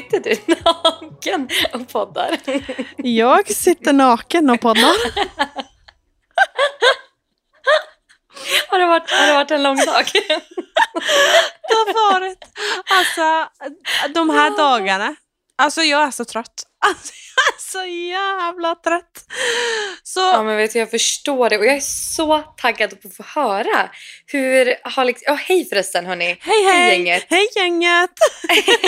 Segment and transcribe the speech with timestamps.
[0.00, 2.38] Sitter du naken och poddar?
[2.96, 4.94] Jag sitter naken och poddar.
[8.68, 10.04] Har det varit, har det varit en lång dag?
[11.68, 12.38] Det har varit,
[12.90, 13.48] alltså
[14.14, 15.14] de här dagarna,
[15.60, 16.66] alltså jag är så trött.
[16.86, 19.24] Alltså, jag är så jävla trött.
[20.02, 20.20] Så...
[20.20, 23.22] Ja men vet du, jag förstår det och jag är så taggad på att få
[23.40, 23.90] höra
[24.26, 26.24] hur har liksom, ja hej förresten hörni.
[26.40, 26.74] Hej hej!
[26.74, 27.26] Hej, gänget.
[27.28, 28.10] Hej gänget!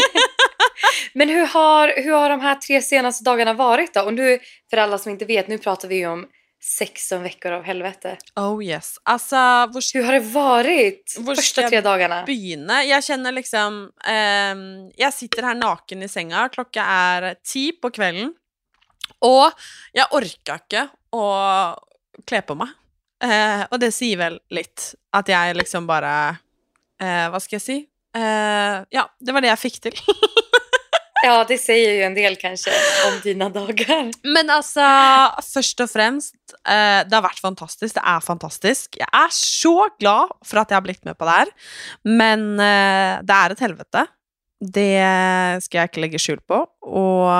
[1.12, 4.00] Men hur har, hur har de här tre senaste dagarna varit då?
[4.02, 4.38] Och nu,
[4.70, 6.26] för alla som inte vet, nu pratar vi ju om
[6.64, 8.16] 16 veckor av helvete.
[8.36, 8.98] Oh yes.
[9.02, 12.22] Alltså, hvor Hur har det varit Var första tre dagarna?
[12.26, 12.84] begynne?
[12.84, 18.34] Jag känner liksom ehm, Jag sitter här naken i senga, klockan är ti på kvällen.
[19.18, 19.52] Och
[19.92, 21.78] jag orkar inte att
[22.26, 22.68] klä på mig.
[23.24, 26.28] Eh, och det säger väl lite att jag liksom bara
[27.02, 27.84] eh, Vad ska jag säga?
[28.16, 29.92] Eh, ja, det var det jag fick till.
[31.24, 32.70] Ja, det säger ju en del kanske
[33.06, 34.10] om dina dagar.
[34.22, 34.80] Men alltså,
[35.54, 36.34] först och främst,
[36.68, 37.94] eh, det har varit fantastiskt.
[37.94, 38.96] Det är fantastiskt.
[38.98, 41.48] Jag är så glad för att jag har blivit med på det här.
[42.02, 44.06] Men eh, det är ett helvete.
[44.72, 46.54] Det ska jag inte lägga skjul på.
[46.80, 47.32] Och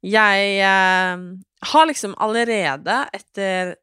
[0.00, 1.18] jag eh,
[1.60, 3.76] har liksom allerede efter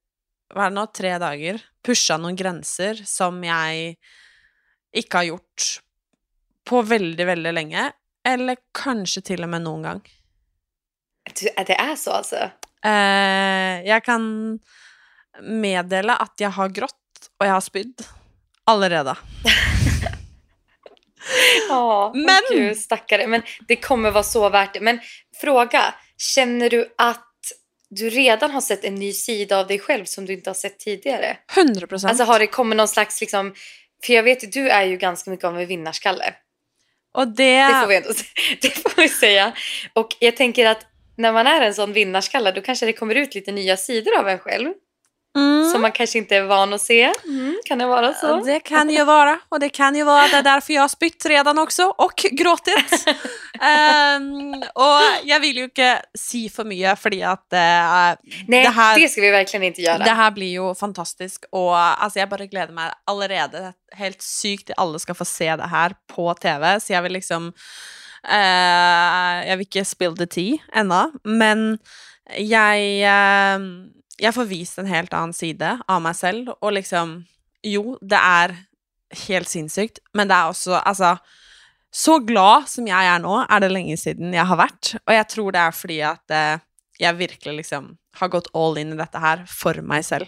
[0.53, 3.95] vad är det nu, tre dagar pushat några gränser som jag
[4.93, 5.79] inte har gjort
[6.69, 7.91] på väldigt, väldigt länge.
[8.27, 10.01] Eller kanske till och med någon gång.
[11.65, 12.35] Det är så alltså?
[12.85, 14.59] Eh, jag kan
[15.41, 16.91] meddela att jag har grått
[17.39, 18.09] och jag har spytt
[18.63, 19.15] allerede.
[21.69, 23.27] Ja, Men- men gud stackare.
[23.27, 24.79] Men det kommer vara så värt det.
[24.79, 24.99] Men
[25.41, 27.27] fråga, känner du att
[27.89, 30.79] du redan har sett en ny sida av dig själv som du inte har sett
[30.79, 31.37] tidigare?
[31.55, 32.09] 100 procent.
[32.09, 33.53] Alltså har det kommit någon slags liksom,
[34.05, 36.33] för jag vet ju du är ju ganska mycket av en vinnarskalle
[37.11, 37.67] och det...
[37.67, 38.09] Det får vi ändå
[38.61, 39.53] det får vi säga.
[39.93, 40.85] Och jag tänker att
[41.17, 44.29] när man är en sån vinnarskalle då kanske det kommer ut lite nya sidor av
[44.29, 44.73] en själv.
[45.37, 45.69] Mm.
[45.71, 47.13] Som man kanske inte är van att se.
[47.25, 48.35] Mm, kan det vara så?
[48.41, 51.25] Det kan ju vara, och det kan ju vara det är därför jag har spytt
[51.25, 53.05] redan också och gråtit.
[53.61, 58.69] Ehm, och jag vill ju inte säga för mycket för att eh, Nej, det det,
[58.69, 59.97] här- ska vi verkligen inte göra.
[59.97, 61.45] det här blir ju fantastiskt.
[61.51, 65.67] Och alltså, jag bara gläder mig allerede helt sykt till alla ska få se det
[65.67, 66.79] här på tv.
[66.79, 67.53] Så jag vill liksom
[68.29, 71.79] eh, Jag vill inte spill the tea ännu, men
[72.37, 72.75] jag,
[73.53, 73.59] eh,
[74.21, 76.49] jag får visa en helt annan sida av mig själv.
[76.49, 77.25] Och liksom,
[77.63, 78.55] jo, det är
[79.27, 81.17] helt sinnssykt, men det är också, alltså
[81.91, 84.95] så glad som jag är nu är det länge sedan jag har varit.
[85.07, 86.57] Och jag tror det är för att eh,
[86.97, 90.25] jag verkligen liksom har gått all in i detta här för mig själv.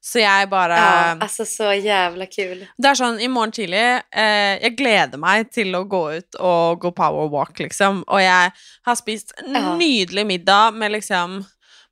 [0.00, 0.76] Så jag är bara...
[0.76, 2.66] Ja, alltså så jävla kul.
[2.76, 3.82] Det är sånn, i morgen tidlig
[4.16, 8.02] eh, Jeg gleder meg til å gå ut og gå powerwalk, liksom.
[8.06, 8.52] Og jeg
[8.86, 9.74] har spist Ja.
[9.76, 11.44] nydelig middag med liksom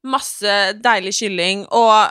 [0.04, 2.10] masse deilig kylling og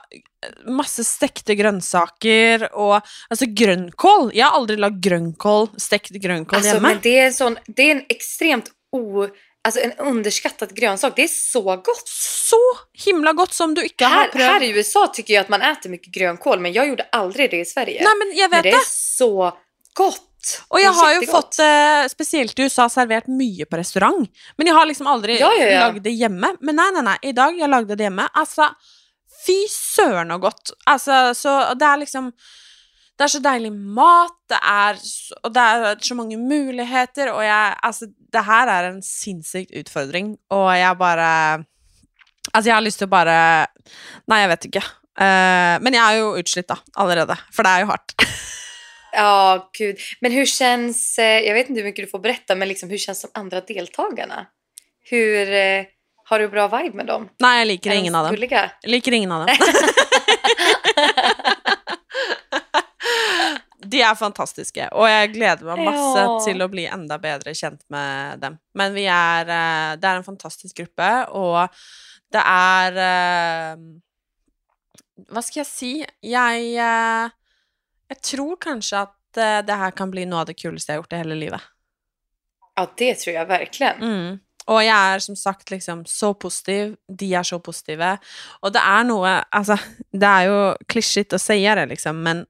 [0.67, 4.31] masse stekte grønnsaker og Altså grønnkål!
[4.35, 6.87] Jeg har aldri lagd grønnkål, stekt grønnkål Alltså, hjemme.
[6.87, 9.27] men det är, en sån, det är en extremt o,
[9.63, 11.15] alltså en underskattad grönsak.
[11.15, 12.07] Det är så gott.
[12.49, 12.57] Så
[13.05, 14.43] himla godt som du har Här, prøvd.
[14.45, 17.59] här i USA tycker jag att man äter mycket grönkål men jag gjorde aldrig det
[17.59, 18.03] i Sverige.
[18.03, 18.75] Nei, men men vet det det.
[18.75, 18.81] är
[19.17, 19.57] så
[19.93, 20.21] gott.
[20.71, 21.31] Jeg är har jättegott.
[21.55, 24.29] fått, eh, spesielt i USA, servert mye på restaurant.
[24.57, 25.79] Men jeg har liksom aldri Ja, ja, ja.
[25.87, 26.49] lagd det hjemme.
[26.61, 28.27] Men nei, nei, nei, i dag jeg lagde det hjemme.
[28.35, 28.67] Altså,
[29.45, 30.71] fy søren og godt.
[30.87, 32.31] Altså, så det er liksom
[33.15, 34.57] Det er så deilig mat, det
[35.05, 39.69] så, Og det er så mange muligheter, og jeg Altså, det her er en sinnssyk
[39.79, 41.63] utfordring, og jeg bare
[42.53, 43.67] Altså, jeg har lyst til å bare
[44.27, 44.83] Nei, jeg vet ikke.
[45.19, 47.37] Eh, men jeg er jo utslitt, da, allerede.
[47.53, 48.15] For det er jo hardt.
[49.15, 49.97] Ja, gud.
[50.21, 52.97] Men hur känns, eh, jag vet inte hur mycket du får berätta, men liksom, hur
[52.97, 54.45] känns de andra deltagarna?
[55.09, 55.85] Hur, eh,
[56.25, 57.29] har du bra vibe med dem?
[57.39, 58.33] Nei, jeg liker Är ingen av dem.
[58.35, 58.71] gulliga?
[58.81, 59.55] Jeg liker ingen av dem.
[63.93, 66.37] De er fantastiske, og jeg gleder meg masse Ja.
[66.45, 68.55] til å bli enda bedre kjent med dem.
[68.73, 71.67] Men vi er eh, Det er en fantastisk gruppe, og
[72.33, 73.75] det er eh,
[75.29, 75.91] Hva skal jeg si?
[78.13, 81.03] Jeg tror kanskje at eh, det her kan bli noe av det kuleste jeg har
[81.03, 81.69] gjort i hele livet.
[82.77, 84.03] Ja, det tror jag verkligen.
[84.03, 84.39] Mm.
[84.71, 88.13] Og jeg er som sagt liksom så positiv, de er så positive.
[88.61, 89.75] Og det er noe Altså,
[90.13, 92.45] det er jo klisjétt å si det, liksom, men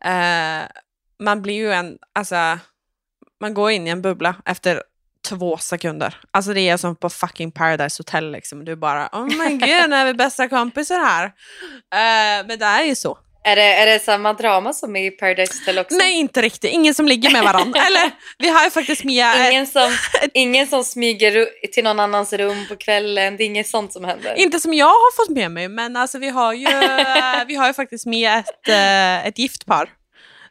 [0.00, 0.64] eh,
[1.20, 2.46] Man blir jo en Altså,
[3.40, 4.82] man går inn i en bubbla efter
[5.28, 6.16] två sekunder.
[6.30, 8.64] Alltså det är som på fucking Paradise Hotel liksom.
[8.64, 11.24] Du bara, oh my god, nu är vi bästa kompisar här.
[11.24, 13.18] Eh, men det är ju så.
[13.46, 15.96] Är det, är det samma drama som i Paradise Hotel också?
[15.96, 16.70] Nej, inte riktigt.
[16.70, 17.80] Ingen som ligger med varandra.
[17.86, 19.52] Eller, vi har ju faktiskt med...
[19.52, 19.96] Ingen som,
[20.34, 23.36] ingen som smyger till någon annans rum på kvällen.
[23.36, 24.34] Det är inget sånt som händer.
[24.38, 26.66] Inte som jag har fått med mig, men alltså, vi, har ju,
[27.48, 29.88] vi har ju faktiskt med ett, eh, ett gift par.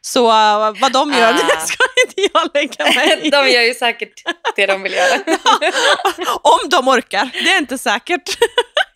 [0.00, 1.32] Så eh, vad de gör, Ah.
[1.54, 3.30] det ska inte jag lägga mig i.
[3.30, 4.12] De gör ju säkert
[4.56, 5.18] det de vill göra.
[6.42, 7.30] Om de orkar.
[7.32, 8.38] Det är inte säkert.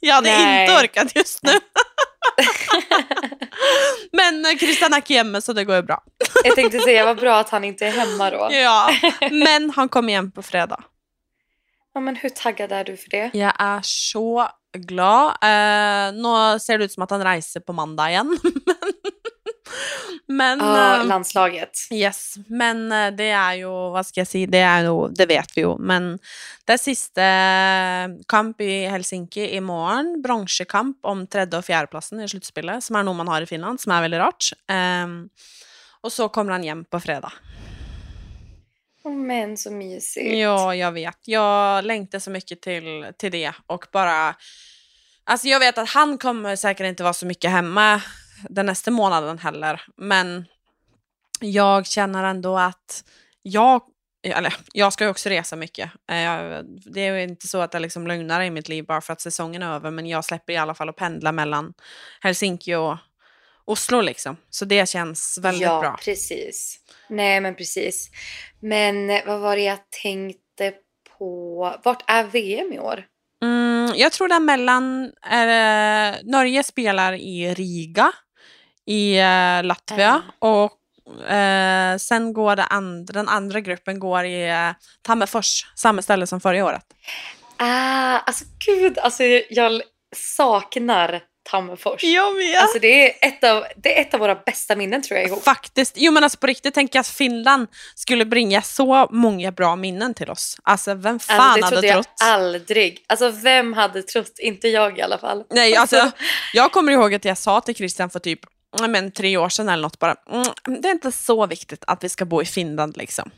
[0.01, 0.63] Jag hade Nej.
[0.63, 1.53] inte orkat just nu.
[4.23, 6.03] Men eh, Christian är hemma så det går ju bra.
[6.45, 8.49] Jag tänkte säga vad bra att han inte är hemma då.
[8.53, 8.91] Ja.
[9.31, 10.85] Men han kommer igen på fredag.
[11.95, 13.31] Ja, men hur taggad är du för det?
[13.33, 14.49] Jag är så
[14.79, 15.29] glad.
[15.29, 18.39] Eh, nu ser det ut som att han reser på måndag igen.
[18.43, 18.93] men
[20.27, 21.79] Ja, eh, landslaget.
[21.91, 25.57] Yes, men eh, det är ju, vad ska jag säga, det är ju, det vet
[25.57, 26.19] vi ju, men
[26.65, 32.85] det är sista eh, kamp i Helsinki imorgon, bronsekamp om tredje och fjärdeplassen i slutspelet,
[32.85, 34.45] som är något man har i Finland, som är väldigt rart.
[34.69, 35.29] Ehm,
[36.01, 37.33] och så kommer han hem på fredag.
[39.05, 40.39] Åh, men så mysigt.
[40.39, 41.19] Ja, jag vet.
[41.25, 44.35] Jag längtar så mycket till, till det och bara...
[45.25, 48.03] Alltså jag vet att han kommer säkert inte vara så mycket hemma
[48.49, 50.45] den nästa månaden heller, men
[51.41, 53.05] jag känner ändå att
[53.43, 53.83] jag
[54.23, 55.91] eller, jag ska ju också resa mycket.
[56.11, 56.61] Eh,
[56.93, 59.21] Det är ju inte så att det liksom lugnar i mitt liv bara för att
[59.21, 61.75] säsongen är över, men jag släpper i alla fall att pendla mellan
[62.21, 62.97] Helsinki och
[63.65, 64.37] Oslo liksom.
[64.51, 65.97] Så det känns väldigt ja, bra.
[66.05, 66.79] precis.
[67.09, 68.11] Nej, men precis.
[68.61, 70.73] Men eh, vad var det jag tänkte
[71.19, 71.75] på?
[71.85, 73.05] Vart är VM i år?
[73.43, 75.05] Mm, jag tror det är mellan...
[75.31, 78.13] Eh, Norge spelar i Riga
[78.89, 80.73] i eh, Latvia och
[81.31, 84.71] eh, sen går det and, den andra gruppen går i eh,
[85.03, 86.85] Tammerfors, samma ställe som förra året.
[87.57, 89.83] Ah, alltså gud, alltså jag
[90.17, 91.21] saknar
[91.51, 92.05] Tammerfors.
[92.05, 92.59] Jag med!
[92.63, 95.45] Alltså det är, ett av, det är ett av våra bästa minnen tror jag ihop.
[95.45, 95.95] Faktiskt.
[95.97, 100.15] Jo men alltså på riktigt tänker jag att Finland skulle bringa så många bra minnen
[100.15, 100.57] till oss.
[100.63, 102.09] Alltså vem fan Alltså, det hade trodde trott?
[102.21, 103.05] jag aldrig.
[103.07, 104.39] Alltså vem hade trott?
[104.39, 105.45] Inte jag i alla fall.
[105.51, 106.11] Nej, alltså,
[106.53, 108.41] jag kommer ihåg att jag sa till Christian för typ
[108.89, 112.09] men, tre år sedan eller något bara, mm, det är inte så viktigt att vi
[112.09, 113.31] ska bo i Finland liksom.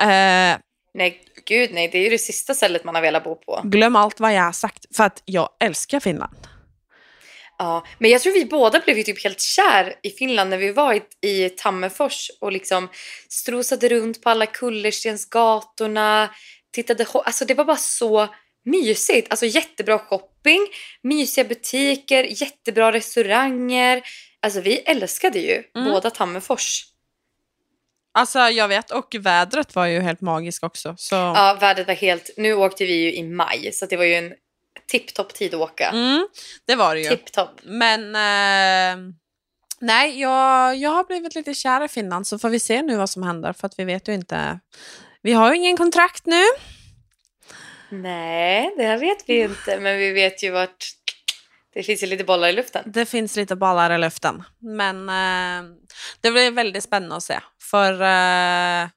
[0.00, 0.58] Eh,
[0.94, 1.88] Nej, gud nej.
[1.88, 3.60] Det är ju det sista stället man har velat bo på.
[3.64, 6.36] glöm allt vad jag har sagt, för att jag älskar Finland.
[7.58, 10.72] Ja, men jag tror vi båda blev ju typ helt kär i Finland när vi
[10.72, 12.88] var i, Tammerfors och liksom
[13.28, 16.30] strosade runt på alla kullerstensgatorna,
[16.72, 18.28] tittade, alltså det var bara så
[18.70, 19.30] mysigt.
[19.30, 20.66] Alltså jättebra shopping,
[21.02, 24.02] mysiga butiker, jättebra restauranger.
[24.42, 25.88] Alltså vi älskade ju Mm.
[25.92, 26.84] båda Tammerfors.
[28.14, 30.94] Alltså jag vet, och vädret var ju helt magiskt också.
[30.98, 31.14] Så.
[31.14, 32.30] Ja, vädret var helt...
[32.36, 34.32] Nu åkte vi ju i maj så det var ju en
[34.86, 35.88] tipptopp tid att åka.
[35.88, 36.28] Mm,
[36.66, 37.08] det var det ju.
[37.08, 37.60] Tipptopp.
[37.62, 39.14] Men eh,
[39.80, 43.10] nej, jag, jag har blivit lite kär i Finland så får vi se nu vad
[43.10, 44.60] som händer för att vi vet ju inte.
[45.22, 46.42] Vi har ju ingen kontrakt nu.
[47.88, 50.84] Nej, det här vet vi inte, men vi vet ju vart...
[51.74, 52.82] Det finns ju lite bollar i luften.
[52.86, 54.42] Det finns lite bollar i luften.
[54.58, 55.70] Men eh,
[56.20, 57.40] det blir väldigt spännande att se.
[57.70, 58.88] För eh,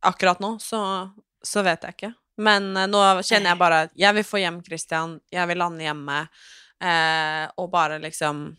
[0.00, 1.10] akkurat nu så,
[1.42, 2.12] så vet jag inte.
[2.36, 5.84] Men eh, nu känner jag bara att jag vill få hem Christian, jag vill landa
[5.84, 6.28] hemma
[6.82, 8.56] eh, och bara liksom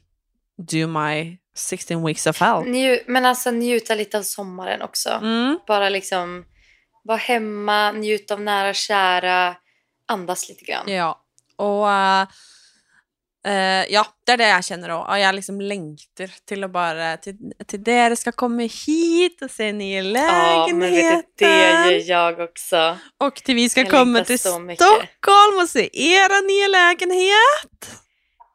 [0.58, 2.63] do my 16 weeks of hell.
[2.65, 5.10] Nju, men alltså njuta lite av sommaren också.
[5.10, 5.60] Mm.
[5.67, 6.46] Bara liksom
[7.03, 9.55] vara hemma, njuta av nära kära,
[10.10, 10.84] andas lite grann.
[10.88, 11.22] Ja,
[11.56, 12.28] och eh,
[13.48, 14.89] eh, ja, det är det jag känner.
[14.89, 17.38] Och jag liksom längtar till att bara, till,
[17.68, 21.84] till det ska komma hit och se nya Ja, men vet lägenheter.
[21.84, 22.98] du, det gör jag också.
[23.18, 24.39] Och till vi ska Jag komma till.
[24.39, 28.00] Stockholm och se era nya lägenhet.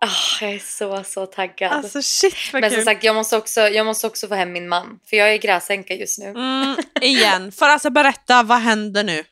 [0.01, 1.73] Ah, jag är så, så taggad.
[1.73, 2.85] Alltså shit men som kul.
[2.85, 4.99] sagt, jag måste, också, jag måste också få hem min man.
[5.11, 6.27] För jag är gräsänka just nu.
[6.27, 9.25] Mm, igen, för alltså berätta, vad händer nu?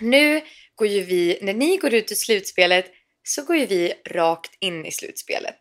[0.00, 0.40] Nu
[0.74, 2.86] går ju vi, när ni går ut ur slutspelet
[3.22, 5.58] så går ju vi rakt in i slutspelet.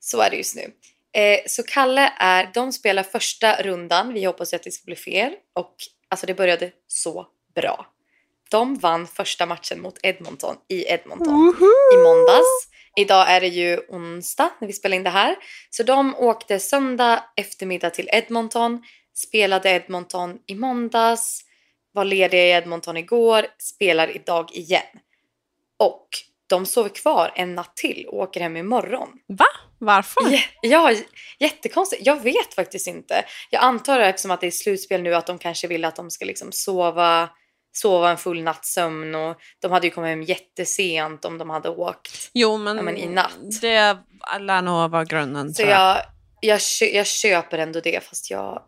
[0.00, 0.72] Så är det just nu.
[1.12, 5.32] Eh, så Kalle är, de spelar första rundan, vi hoppas att det ska bli fler
[5.54, 5.74] och
[6.08, 7.86] alltså det började så bra.
[8.50, 11.54] De vann första matchen mot Edmonton i Edmonton
[11.94, 12.68] i måndags.
[12.96, 15.36] Idag är det ju onsdag när vi spelar in det här.
[15.70, 18.82] Så de åkte söndag eftermiddag till Edmonton,
[19.14, 21.45] spelade Edmonton i måndags,
[21.96, 24.82] var lediga i Edmonton igår, spelar idag igen.
[25.78, 26.08] Och
[26.48, 29.08] de sover kvar en natt till och åker hem imorgon.
[29.28, 29.44] Va?
[29.78, 30.22] Varför?
[30.62, 31.04] Ja, j-
[31.38, 32.06] jättekonstigt.
[32.06, 33.24] Jag vet faktiskt inte.
[33.50, 36.24] Jag antar eftersom att det är slutspel nu att de kanske vill att de ska
[36.24, 37.28] liksom sova,
[37.72, 41.68] sova en full natts sömn och de hade ju kommit hem jättesent om de hade
[41.68, 42.30] åkt.
[42.34, 43.60] Jo, men, Ja, men i natt.
[43.60, 43.96] det
[44.40, 45.54] lär nog vara grunden.
[45.54, 45.98] Så jag.
[46.40, 46.60] jag,
[46.92, 48.62] jag köper ändå det fast jag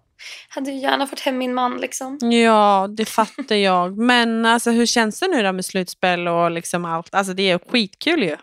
[0.48, 2.18] hade ju gärna fått hem min man liksom.
[2.20, 3.98] Ja, det fattar jag.
[4.06, 7.14] Men alltså, hur känns det nu då med slutspel och liksom allt?
[7.14, 8.37] Alltså det är skitkul ju.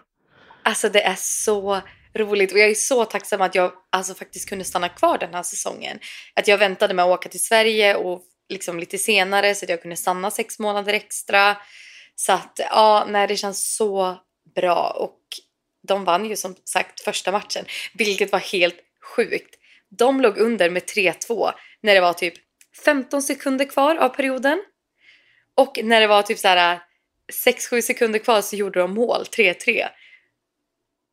[0.63, 1.82] Alltså det är så
[2.15, 5.44] roligt och jag är så tacksam att jag alltså, faktiskt kunde stanna kvar den här
[5.44, 6.00] säsongen.
[6.36, 9.82] Att jag väntade med att åka till Sverige och liksom lite senare så att jag
[9.82, 11.58] kunde stanna sex månader extra.
[12.15, 14.17] Så att ja, nej, det känns så
[14.55, 15.20] bra och
[15.88, 18.79] de vann ju som sagt första matchen, vilket var helt
[19.15, 19.55] sjukt.
[19.98, 21.51] De låg under med 3-2
[21.82, 22.34] när det var typ
[22.86, 24.63] 15 sekunder kvar av perioden.
[25.56, 26.80] Och när det var typ så här
[27.46, 29.88] 6-7 sekunder kvar så gjorde de mål, 3-3.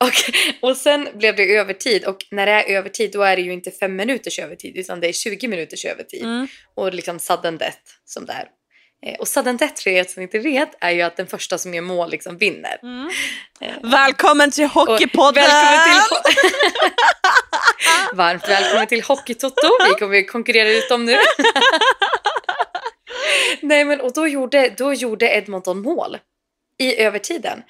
[0.03, 0.13] Och,
[0.71, 3.71] och sen blev det övertid och när det är övertid då är det ju inte
[3.71, 6.23] fem minuters övertid utan det är 20 minuters övertid.
[6.23, 6.47] Mm.
[6.75, 8.49] Och liksom sudden death som det är.
[9.07, 11.75] Eh, Och sudden death för er som inte vet är ju att den första som
[11.75, 12.79] gör mål liksom vinner.
[12.83, 13.11] Mm.
[13.61, 15.45] Eh, Välkommen till Hockeypodden!
[15.45, 16.37] Välkommen till
[18.17, 19.69] Varmt välkommen till Hockeytoto.
[19.89, 21.17] Vi kommer konkurrera ut dem nu.
[23.63, 26.19] Nej men och då gjorde, då gjorde Edmonton mål
[26.79, 27.63] i övertiden.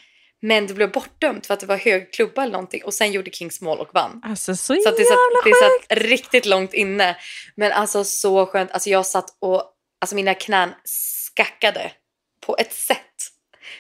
[0.45, 3.31] Men det blev bortdömt för att det var hög klubba eller någonting och sen gjorde
[3.31, 4.21] Kings mål och vann.
[4.25, 7.17] Alltså så, Så att det, satt, det satt riktigt långt inne.
[7.57, 8.71] Men alltså så skönt.
[8.73, 9.65] Alltså jag satt och
[10.01, 10.75] alltså mina knän
[11.33, 11.93] skackade
[12.47, 12.99] på ett sätt.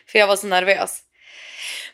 [0.07, 1.01] För jag var så nervös.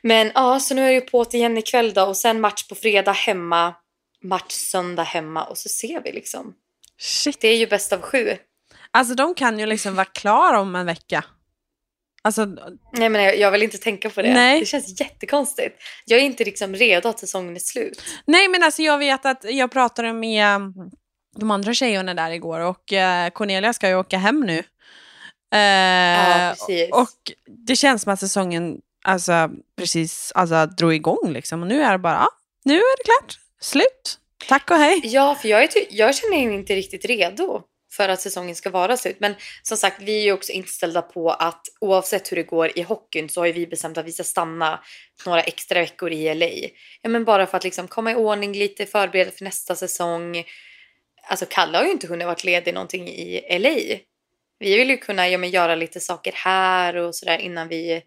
[0.02, 2.68] Men ja, så nu är det ju på till igen ikväll då och sen match
[2.68, 3.74] på fredag hemma.
[4.22, 6.54] Match söndag hemma och så ser vi liksom.
[7.00, 7.40] Shit.
[7.40, 8.36] Det är ju bäst av sju.
[8.90, 11.24] Alltså de kan ju liksom vara klara om en vecka.
[12.22, 12.44] Alltså,
[12.92, 14.34] Nej men jag, jag vill inte tänka på det.
[14.34, 14.60] Nej.
[14.60, 15.82] Det känns jättekonstigt.
[16.04, 18.02] Jag är inte liksom redo att säsongen är slut.
[18.26, 20.60] nej men alltså jag vet att jag pratade med
[21.36, 24.62] de andra tjejerna där igår och eh, Cornelia ska ju åka hem nu.
[25.52, 26.54] Eh, Ja,
[26.92, 27.32] och
[27.66, 31.62] det känns som att säsongen alltså, precis alltså, drog igång liksom.
[31.62, 32.28] Och nu är det bara, ja,
[32.64, 33.38] nu är det klart.
[33.60, 34.18] Slut.
[34.48, 35.00] Tack och hej.
[35.04, 37.62] Ja, för jag, är jag känner mig inte riktigt redo
[37.92, 39.16] för att säsongen ska vara slut.
[39.20, 42.82] Men som sagt, vi är ju också inställda på att oavsett hur det går i
[42.82, 44.80] hockeyn så har ju vi bestämt att vi ska stanna
[45.26, 46.68] några extra veckor i LA.
[47.02, 50.44] Ja, men bara för att liksom komma i ordning lite, förbereda för nästa säsong.
[51.28, 53.98] Alltså Kalle har ju inte hunnit varit ledig någonting i LA.
[54.58, 58.02] Vi vill ju kunna ja, men göra lite saker här och sådär innan vi,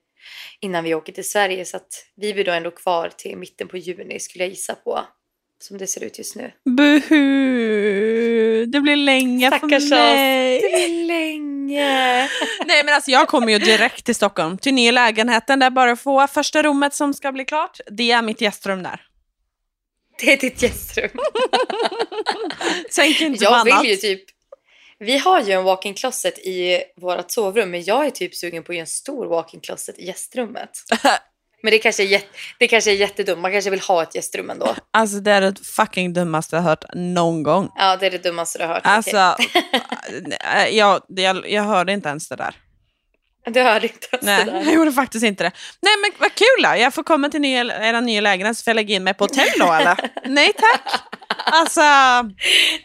[0.59, 1.65] innan vi åker till Sverige.
[1.65, 4.99] Så att vi blir då ändå kvar till mitten på juni skulle jag gissa på.
[5.61, 6.51] Som det ser ut just nu.
[6.77, 8.65] Buhu.
[8.65, 9.89] Det blir länge Stackars för oss.
[9.89, 10.61] mig.
[10.61, 12.29] Det blir länge.
[12.65, 16.27] Nej men alltså jag kommer ju direkt till Stockholm, till nya lägenheten där bara få
[16.27, 17.79] första rummet som ska bli klart.
[17.91, 19.01] Det är mitt gästrum där.
[20.19, 21.09] Det är ditt gästrum.
[22.95, 23.83] Tänker inte på Jag annat.
[23.83, 24.23] vill ju typ...
[25.05, 28.71] Vi har ju en walk-in closet i vårt sovrum men jag är typ sugen på
[28.71, 30.69] att göra en stor walk-in closet i gästrummet.
[31.63, 32.27] Men det kanske, är jätte,
[32.59, 33.41] det kanske är jättedumt.
[33.41, 34.75] Man kanske vill ha ett gästrum ändå.
[34.91, 37.69] Alltså det är det fucking dummaste jag hört någon gång.
[37.75, 38.81] Ja, det är det dummaste du har hört.
[38.85, 39.17] Alltså,
[40.55, 42.55] äh, jag, det- jag, jag hörde inte ens det där.
[43.45, 45.51] Du hörde inte ens Nej, det jag gjorde faktiskt inte det.
[45.81, 48.71] Nej men vad kul då, jag får komma till nya, era nya lägenhet så får
[48.71, 50.09] jag lägga in mig på hotell då eller?
[50.25, 51.01] Nej tack.
[51.45, 51.81] Alltså,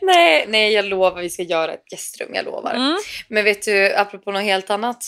[0.01, 2.35] Nej, nej, jag lovar vi ska göra ett gästrum.
[2.35, 2.75] Jag lovar.
[2.75, 2.97] mm.
[3.29, 5.05] Men vet du, apropå något helt annat.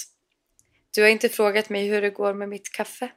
[0.95, 3.09] Du har inte frågat mig hur det går med mitt kaffe.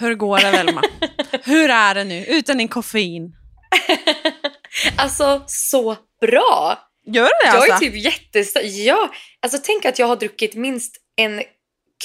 [0.00, 0.82] hur går det Velma?
[1.44, 3.36] hur är det nu utan din koffein?
[4.98, 6.85] Alltså, så bra!
[7.06, 7.72] Gör det Jag alltså?
[7.72, 8.64] är typ jättestark.
[8.66, 9.10] Ja,
[9.42, 11.42] alltså tänk att jag har druckit minst en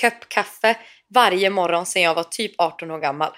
[0.01, 0.77] kopp kaffe
[1.13, 3.31] varje morgon sedan jag var typ 18 år gammal.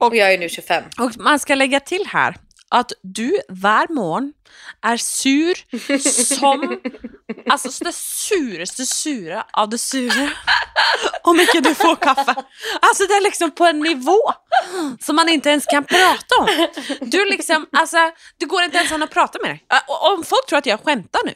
[0.00, 0.84] Och, Och- jag är nu 25.
[0.98, 2.36] Och man ska lägga till här
[2.68, 4.32] att du var morgon
[4.82, 5.54] är sur
[6.36, 6.80] som
[7.50, 10.30] alltså så det suraste sura av det sura.
[11.22, 12.34] Om inte du får kaffe.
[12.80, 14.20] Alltså det är liksom på en nivå
[15.00, 16.68] som man inte ens kan prata om.
[17.00, 17.96] Du liksom, alltså
[18.36, 19.66] det går inte ens att prata med dig.
[19.86, 21.34] Om folk tror att jag skämtar nu.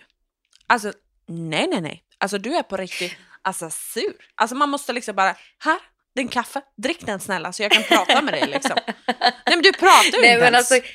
[0.67, 0.93] Alltså
[1.29, 2.03] nej, nej, nej.
[2.19, 3.13] Alltså du är på riktigt,
[3.43, 4.15] alltså sur.
[4.35, 5.79] Alltså man måste liksom bara, här,
[6.17, 8.77] din kaffe, drick den snälla så jag kan prata med dig liksom.
[9.17, 10.73] Nej men du pratar ju Nej inte men, ens.
[10.73, 10.89] alltså,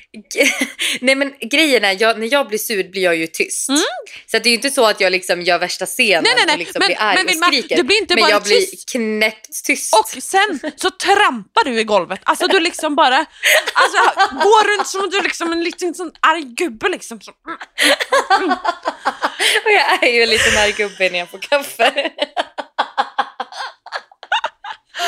[1.01, 3.69] nej men grejen är, jag, när jag blir sur blir jag ju tyst.
[3.69, 3.81] Mm.
[4.31, 6.53] Så det är ju inte så att jag liksom gör värsta scenen Nej, nej, nej,
[6.53, 7.75] och liksom men- blir arg men och skriker.
[7.75, 8.91] du blir inte men bara jag blir tyst.
[8.91, 9.95] knäppt tyst.
[9.95, 12.19] Och sen så trampar du i golvet.
[12.23, 13.17] Alltså du liksom bara
[13.73, 13.97] alltså,
[14.31, 17.21] går runt som du liksom en liten sån arg gubbe liksom.
[17.21, 17.31] Så,
[19.65, 22.11] Och jag är ju en liten arg gubbe när jag får kaffe.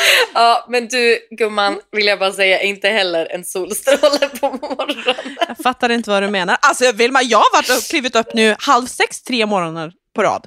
[0.34, 5.36] ja, men du gumman vill jag bara säga inte heller en solstråle på morgonen.
[5.48, 6.56] jag fattar inte vad du menar.
[6.60, 10.46] Alltså Vilma, jag har varit och klivit upp nu halv sex tre morgoner på rad.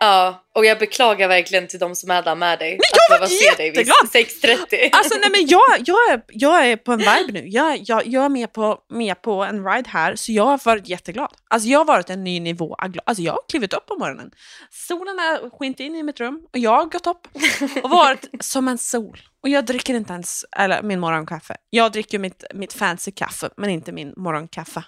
[0.00, 2.70] Ja, och jag beklagar verkligen till de som är där med dig.
[2.70, 4.68] Men jag att var behöva se dig vid jätteglad.
[4.70, 4.88] 6.30.
[4.92, 7.48] Alltså nej men jag, jag, är, jag är på en vibe nu.
[7.48, 10.88] Jag, jag, jag är med på, med på en ride här, så jag har varit
[10.88, 11.32] jätteglad.
[11.48, 12.74] Alltså jag har varit en ny nivå.
[12.74, 14.30] Alltså jag har klivit upp på morgonen.
[14.70, 17.28] Solen har skint in i mitt rum och jag har gått upp
[17.82, 19.20] och varit som en sol.
[19.42, 21.56] Och jag dricker inte ens eller, min morgonkaffe.
[21.70, 24.84] Jag dricker mitt, mitt fancy kaffe, men inte min morgonkaffe.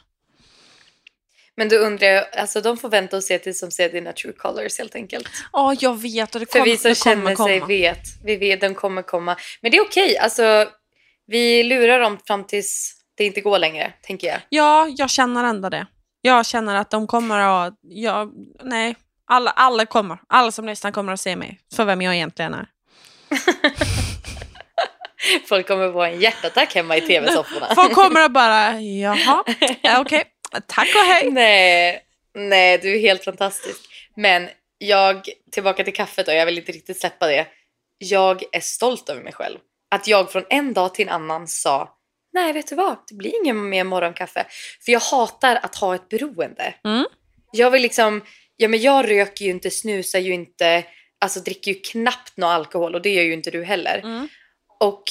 [1.56, 4.32] Men då undrar jag, alltså de får vänta och se tills de ser dina true
[4.32, 5.28] colors helt enkelt.
[5.52, 7.49] Ja, jag vet och det För kommer, vi som det kommer känner komma.
[7.49, 9.37] sig vet, vi vet, den kommer komma.
[9.61, 10.66] Men det är okej, alltså
[11.26, 14.40] vi lurar dem fram tills det inte går längre, tänker jag.
[14.49, 15.87] Ja, jag känner ändå det.
[16.23, 17.75] Jag känner att de kommer att...
[17.82, 18.32] Jag,
[18.62, 20.18] nej, alla, alla kommer.
[20.28, 22.66] Alla som lyssnar kommer att se mig för vem jag egentligen är.
[25.49, 27.66] Folk kommer få en hjärtattack hemma i tv-sofforna.
[27.75, 29.44] Folk kommer att bara, jaha,
[29.82, 30.25] ja, okej,
[30.66, 31.30] tack och hej.
[31.30, 32.04] nej,
[32.35, 33.80] nej, du är helt fantastisk.
[34.16, 37.47] Men jag, tillbaka till kaffet då, jag vill inte riktigt släppa det.
[37.99, 39.59] Jag är stolt över mig själv.
[39.90, 41.99] Att jag från en dag till en annan sa
[42.32, 42.97] Nej, vet du vad?
[43.09, 44.47] Det blir ingen mer morgonkaffe.
[44.85, 46.75] För jag hatar att ha ett beroende.
[46.85, 47.04] Mm.
[47.52, 48.23] Jag vill liksom,
[48.56, 50.85] ja men jag röker ju inte, snusar ju inte,
[51.18, 53.99] alltså dricker ju knappt någon alkohol och det gör ju inte du heller.
[53.99, 54.28] Mm.
[54.80, 55.02] Och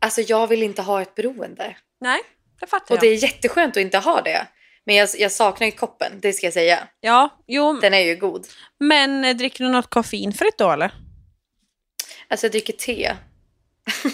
[0.00, 1.76] alltså jag vill inte ha ett beroende.
[2.00, 2.20] Nej,
[2.60, 3.00] det fattar Och jag.
[3.00, 4.46] det är jätteskönt att inte ha det.
[4.86, 6.78] Men jag, jag saknar ju koppen, det ska jag säga.
[7.00, 8.46] Ja, jo, Den är ju god.
[8.80, 10.92] men eh, dricker du något koffeinfritt då eller?
[12.28, 13.12] Alltså jag dricker te.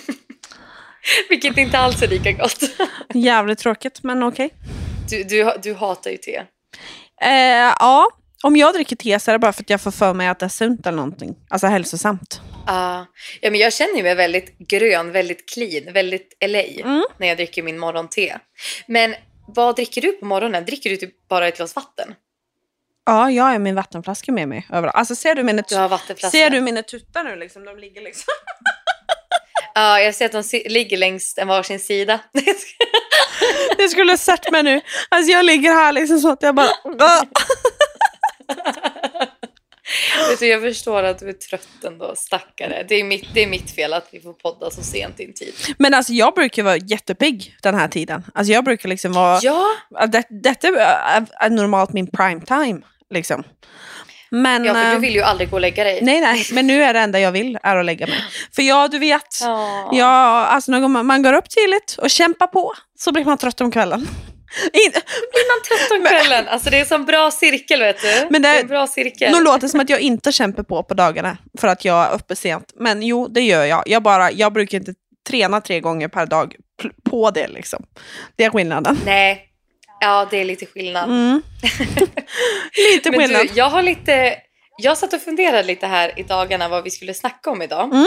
[1.29, 2.61] Vilket inte alls är lika gott.
[3.15, 4.55] Jävligt tråkigt, men okej.
[5.11, 6.37] Du, du, du hatar ju te.
[7.23, 8.09] Eh, ja,
[8.43, 10.39] om jag dricker te så är det bara för att jag får för mig att
[10.39, 11.35] det är sunt eller någonting.
[11.51, 12.41] Alltså hälsosamt.
[12.67, 13.05] Ah,
[13.41, 17.05] ja, men jag känner mig väldigt grön, väldigt clean, väldigt LA Mm.
[17.19, 18.39] när jag dricker min morgonte.
[18.87, 19.15] Men
[19.47, 20.65] vad dricker du på morgonen?
[20.65, 22.15] Dricker du typ bara ett glas vatten?
[23.07, 24.97] Ja, jag har min vattenflaska med mig överallt.
[24.97, 27.65] Alltså ser du mina, Du har ser du mina tuttar nu liksom?
[27.65, 28.25] De ligger liksom...
[29.77, 32.21] Ja, jag ser att de si- ligger längs en varsin sida.
[33.77, 34.81] Det skulle ha sett mig nu.
[35.09, 36.69] Alltså jag ligger här liksom så att jag bara...
[40.31, 42.85] Vet du, jag förstår att du är trött ändå, stackare.
[42.89, 45.33] Det är, mitt, det är mitt fel att vi får podda så sent i en
[45.33, 45.55] tid.
[45.79, 48.23] Men alltså jag brukar vara jättepigg den här tiden.
[48.35, 49.39] Alltså jag brukar liksom vara...
[49.43, 49.67] Ja,
[50.07, 52.81] Det, detta är, normalt min prime time.
[53.11, 53.45] Liksom.
[54.31, 54.65] Men...
[54.65, 55.99] ja för eh, du vill ju aldrig gå och lägga dig.
[56.03, 58.25] Nej, nej, men nu är det enda jag vill är att lägga mig.
[58.55, 59.91] För ja, du vet, Ja.
[59.93, 64.09] ja, alltså man går upp tidigt och kämpar på så blir man trött om kvällen.
[64.73, 64.91] In,
[65.31, 66.49] blir man trött om kvällen.
[66.49, 68.27] Alltså det är en sån bra cirkel vet du.
[68.31, 69.33] Men det- det är en bra cirkel.
[69.33, 72.15] nu låter det som att jag inte kämpar på på dagarna för att jag är
[72.15, 72.73] uppe sent.
[72.75, 73.83] Men jo, det gör jag.
[73.87, 74.95] Jag, bara, jag brukar inte
[75.29, 76.57] träna tre gånger per dag
[77.11, 77.49] på det.
[77.49, 77.85] Liksom.
[78.37, 78.99] Det är skillnaden.
[79.05, 79.49] Nej,
[80.01, 81.05] ja det är lite skillnad.
[81.11, 81.43] Mm.
[82.93, 83.43] Lite Men skillnad.
[83.47, 84.37] du, jag har lite,
[84.79, 87.85] jag satt och funderade lite här i dagarna vad vi skulle snacka om idag.
[87.93, 88.07] Mm.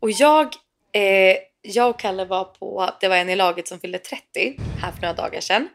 [0.00, 0.44] Och jag,
[0.94, 4.92] eh, jag och Kalle var på, det var en i laget som fyllde 30 här
[4.92, 5.68] för några dagar sedan.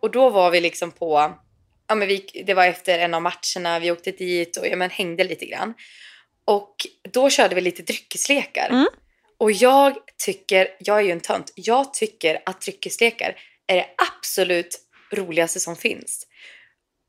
[0.00, 1.34] Och då var vi liksom på,
[1.88, 4.90] ja men vi, det var efter en av matcherna, vi åkte dit och ja, men
[4.90, 5.74] hängde lite grann.
[6.44, 6.74] Och
[7.12, 8.68] då körde vi lite dryckeslekar.
[8.70, 8.86] Mm.
[9.38, 13.86] Och jag tycker, jag är ju en tönt, jag tycker att dryckeslekar är det
[14.18, 14.80] absolut
[15.12, 16.26] roligaste som finns.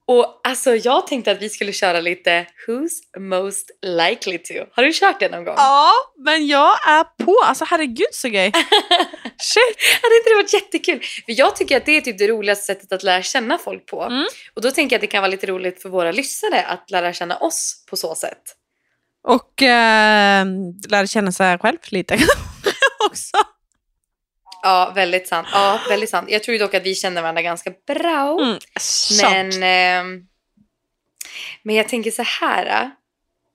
[0.07, 4.53] Och alltså jag tänkte att vi skulle köra lite Who's most likely to?
[4.71, 5.55] Har du kört det någon gång?
[5.57, 5.91] Ja,
[6.25, 7.35] men jag är på.
[7.45, 8.51] Alltså herregud så gay.
[9.41, 9.77] Shit.
[10.01, 10.99] Hade inte det varit jättekul?
[10.99, 14.03] För jag tycker att det är typ det roligaste sättet att lära känna folk på.
[14.03, 14.25] Mm.
[14.53, 17.13] Och då tänker jag att det kan vara lite roligt för våra lyssnare att lära
[17.13, 18.43] känna oss på så sätt.
[19.27, 20.45] Och äh,
[20.89, 22.13] lära känna sig själv lite
[23.09, 23.37] också.
[24.63, 25.47] Ja, väldigt sant.
[25.53, 26.29] Ja, väldigt sant.
[26.29, 28.39] Jag tror dock att vi känner varandra ganska bra.
[28.41, 28.57] Mm,
[29.21, 30.21] Men, ehm,
[31.63, 32.81] men jag tänker så här.
[32.83, 32.89] äh,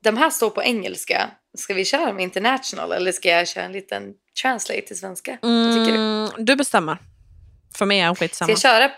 [0.03, 1.31] De här står på engelska.
[1.59, 4.03] Ska vi köra dem international eller ska jag köra en liten
[4.42, 5.33] translate till svenska?
[5.33, 5.94] Tycker du?
[5.99, 6.99] Mm, du bestämmer.
[7.79, 8.51] För mig är det Ska skitsamma.
[8.51, 8.90] jag köra?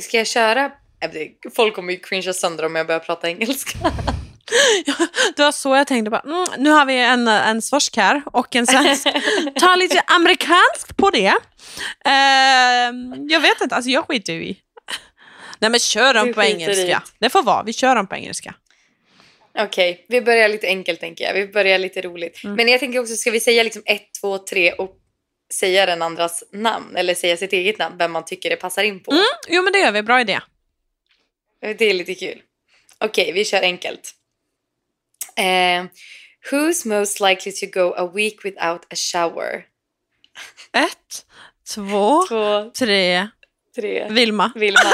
[0.00, 0.64] Ska jag köra?
[0.64, 1.10] äh,
[1.56, 3.78] Folk kommer ju cringea sönder om jag börjar prata engelska.
[5.36, 6.10] Det var så jag tänkte.
[6.10, 9.08] Bara, mm, nu har vi en, en svorsk här och en svensk.
[9.60, 11.34] Ta lite amerikanskt på det.
[12.06, 12.92] Eh,
[13.28, 14.56] jag vet inte, alltså jag skiter ju i.
[15.58, 17.02] Nej men kör dem på engelska.
[17.06, 17.10] i.
[17.18, 18.54] Det får vara, vi kör dem på engelska.
[19.58, 21.34] Okej, vi börjar lite enkelt tänker jag.
[21.34, 22.44] Vi börjar lite roligt.
[22.44, 22.56] Mm.
[22.56, 24.96] Men jag tänker också, ska vi säga liksom ett, två, tre och
[25.54, 26.96] säga den andras namn?
[26.96, 29.10] Eller säga sitt eget namn, vem man tycker det passar in på?
[29.12, 30.40] Mm, jo men det gör vi, bra idé.
[31.60, 32.42] Det är lite kul.
[32.98, 34.14] Okej, vi kör enkelt.
[35.40, 35.88] Eh,
[36.50, 39.64] who's most likely to go a week without a shower?
[40.72, 41.24] Ett,
[41.74, 43.28] två, Två, tre,
[43.74, 44.08] tre.
[44.10, 44.52] Vilma.
[44.54, 44.80] Vilma.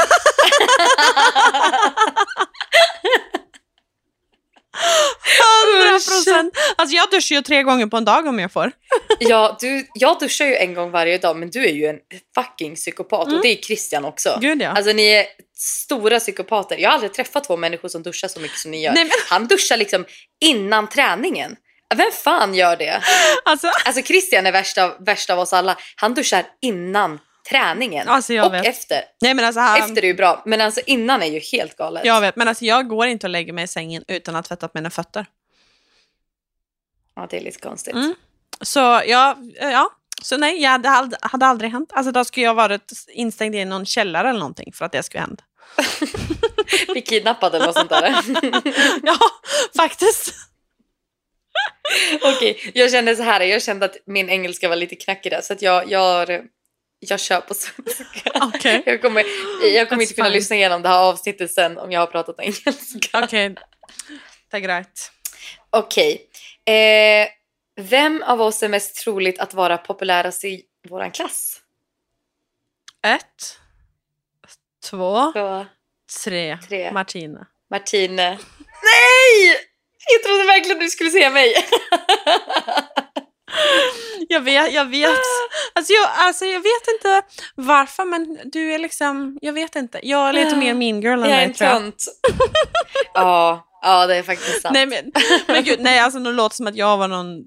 [5.81, 6.57] 100 procent!
[6.77, 8.72] Alltså jag duschar ju tre gånger på en dag om jag får.
[9.18, 11.99] ja, du, jag duschar ju en gång varje dag men du är ju en
[12.35, 13.37] fucking psykopat mm.
[13.37, 14.38] och det är Christian också.
[14.40, 14.68] Gud ja.
[14.68, 15.27] Alltså ni är
[15.59, 16.79] stora psykopater.
[16.79, 18.92] Jag har aldrig träffat två människor som duschar så mycket som ni gör.
[18.92, 19.12] Nej, men...
[19.29, 20.05] Han duschar liksom
[20.40, 21.57] innan träningen.
[21.94, 23.03] Vem fan gör det?
[23.44, 25.79] Alltså, alltså Christian är värst av, värst av oss alla.
[25.96, 28.09] Han duschar innan träningen.
[28.09, 28.66] Alltså, och vet.
[28.66, 29.00] efter.
[29.20, 32.04] nej men alltså, han, Efter är ju bra, men alltså innan är ju helt galet.
[32.04, 34.68] jag vet, men alltså jag går inte och lägger mig i sängen utan att tvätta
[34.74, 35.26] mina fötter.
[37.14, 37.94] Ja, det är lite konstigt.
[37.94, 38.14] Mm.
[38.61, 39.90] Så ja, ja.
[40.22, 41.90] Så nej, jag hade, ald- hade aldrig hänt.
[41.94, 45.20] Alltså då skulle jag varit instängd i någon källare eller någonting för att det skulle
[45.20, 45.44] hända.
[46.92, 48.16] Bli kidnappad eller något sånt där.
[49.02, 49.18] ja,
[49.76, 50.35] faktiskt.
[52.22, 53.40] Okej, jag kände så här.
[53.40, 56.28] Jag kände att min engelska var lite knackig där så att jag, jag,
[56.98, 58.30] jag kör på svenska.
[58.54, 58.82] Okej.
[58.87, 59.24] Jag kommer,
[59.74, 60.32] jag kommer That's inte kunna fine.
[60.37, 63.20] lyssna igenom det här avsnittet sen om jag har pratat engelska.
[63.24, 63.54] Okej.
[64.50, 65.11] Tack right.
[65.70, 66.26] Okej.
[66.64, 67.28] Eh,
[67.80, 71.61] vem av oss är mest troligt att vara populärast i våran klass?
[73.06, 73.59] Ett,
[74.90, 75.66] två, Så,
[76.24, 76.59] tre.
[76.68, 76.92] Tre.
[76.92, 77.46] Martina.
[77.70, 78.38] Martine.
[78.82, 79.56] Nej!
[80.12, 81.54] Jag trodde verkligen du skulle säga mig.
[84.28, 85.11] Jag vet, jag vet.
[85.87, 87.22] Alltså jag, alltså jag vet inte
[87.55, 90.01] varför men du är liksom, jag vet inte.
[90.03, 91.81] Jag är lite mer mean girl än Jag är dig tror jag.
[91.81, 92.05] tönt.
[93.14, 94.72] ja, ja, det är faktiskt sant.
[94.75, 95.12] Nej men,
[95.46, 97.40] men gud, nej alltså nu låter som att jag var någon,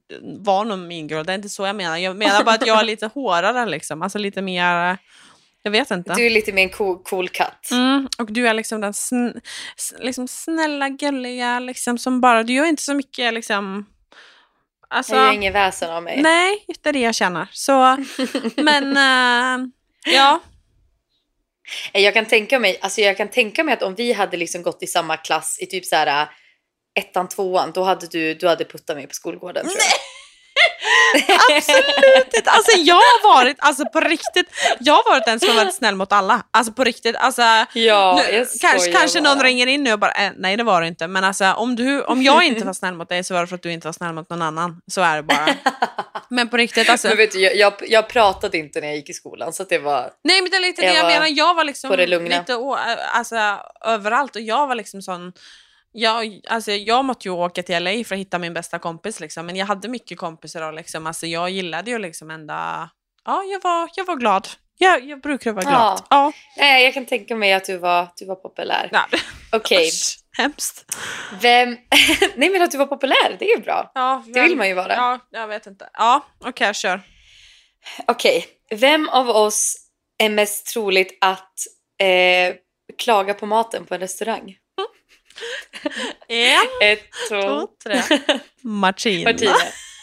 [0.46, 1.98] var någon mean girl, det är inte så jag menar.
[1.98, 4.98] Jag menar bara att jag är lite hårdare liksom, alltså lite mer,
[5.64, 6.14] jag vet inte.
[6.14, 7.72] Du är lite mer en cool, cool katt.
[7.72, 9.28] Mm, och du är liksom den sn
[10.00, 13.86] liksom snälla, gulliga, liksom som bara, du gör inte så mycket liksom,
[14.90, 16.22] alltså, Jag gör ingen väsen av mig.
[16.22, 17.48] nej, det är det jag känner.
[17.52, 17.98] Så,
[18.62, 19.68] men, eh,
[20.14, 20.40] ja,
[21.94, 24.62] Eh, Jag kan tänka mig, alltså jag kan tänka mig att om vi hade liksom
[24.62, 26.28] gått i samma klass i typ så här äh,
[27.00, 29.86] ettan, tvåan, då hade du, du hade puttat mig på skolgården tror jag.
[31.58, 32.50] Absolut inte.
[32.52, 34.48] Alltså jag har varit, alltså på riktigt,
[34.80, 36.44] jag har varit den som har varit snäll mot alla.
[36.52, 37.42] Alltså på riktigt, alltså
[37.74, 40.88] Ja, nu, kanske, kanske någon ringer in nu och bara, eh, nej det var det
[40.88, 41.08] inte.
[41.08, 43.56] Men alltså om, du, om jag inte var snäll mot dig så var det för
[43.56, 44.82] att du inte var snäll mot någon annan.
[44.88, 45.48] Så är det bara.
[46.30, 47.08] Men på riktigt alltså.
[47.08, 49.78] Men vet du, jag, jag, jag pratade inte när jag gick i skolan så det
[49.78, 50.12] var...
[50.24, 52.78] Nej men det är lite Jag det jag menar, jag var liksom lite å,
[53.14, 53.36] alltså,
[53.86, 55.34] överallt och jag var liksom sån
[55.92, 59.46] jag, alltså, jag måste ju åka till LA för att hitta min bästa kompis liksom,
[59.46, 62.90] men jag hade mycket kompisar och liksom, alltså, jag gillade ju liksom ända,
[63.26, 64.48] ja jag var, jag var glad.
[64.82, 65.74] Jag, jag brukar vara glad.
[66.00, 66.06] Ja.
[66.10, 66.32] Ja.
[66.58, 68.90] Nej, jag kan tänka mig att du var, du var populär.
[68.92, 69.06] Ja.
[69.52, 70.96] Okej, Usch, Hemskt.
[71.42, 71.70] vem...
[72.36, 73.92] Nej men att du var populär, det är ju bra.
[73.94, 74.96] Ja, Det vill man ju vara.
[74.96, 75.90] Ja, jag vet inte.
[75.94, 77.02] Ja, okej, kör.
[78.08, 79.76] Okej, vem av oss
[80.18, 81.54] är mest troligt att
[82.02, 82.56] eh,
[82.98, 84.56] klaga på maten på en restaurang?
[86.28, 88.02] En, Ett, två, två, tre.
[88.62, 89.30] Martina.
[89.30, 89.56] Martina.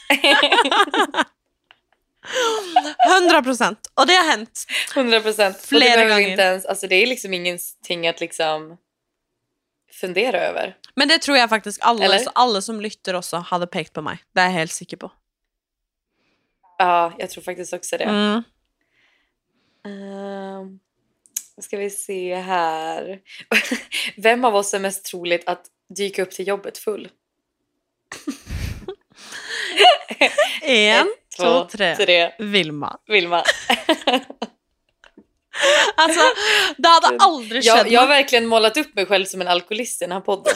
[3.23, 3.91] 100 procent.
[3.95, 4.67] Och det har hänt.
[4.97, 5.57] 100 procent.
[5.61, 6.29] Flera gånger.
[6.29, 8.77] inte ens, alltså det är liksom ingenting att liksom
[9.93, 10.77] fundera över.
[10.95, 12.21] Men det tror jag faktiskt alla, Eller?
[12.35, 14.19] alla som lytter också hade pekat på mig.
[14.35, 15.13] Det är jag helt säker på.
[16.79, 18.05] Ja, jag tror faktiskt också det.
[18.05, 18.43] Mm.
[19.87, 20.79] Ehm,
[21.63, 23.19] ska vi se här.
[24.17, 25.63] Vem av oss är mest troligt att
[25.97, 27.09] dyka upp till jobbet full?
[30.63, 31.97] En, Ett, två, tre.
[31.97, 32.33] tre.
[32.39, 32.99] Vilma.
[33.07, 33.43] Vilma.
[35.97, 36.21] Alltså,
[36.77, 40.05] det hade aldrig Jag, jag har verkligen målat upp mig själv som en alkoholist i
[40.05, 40.55] den här podden.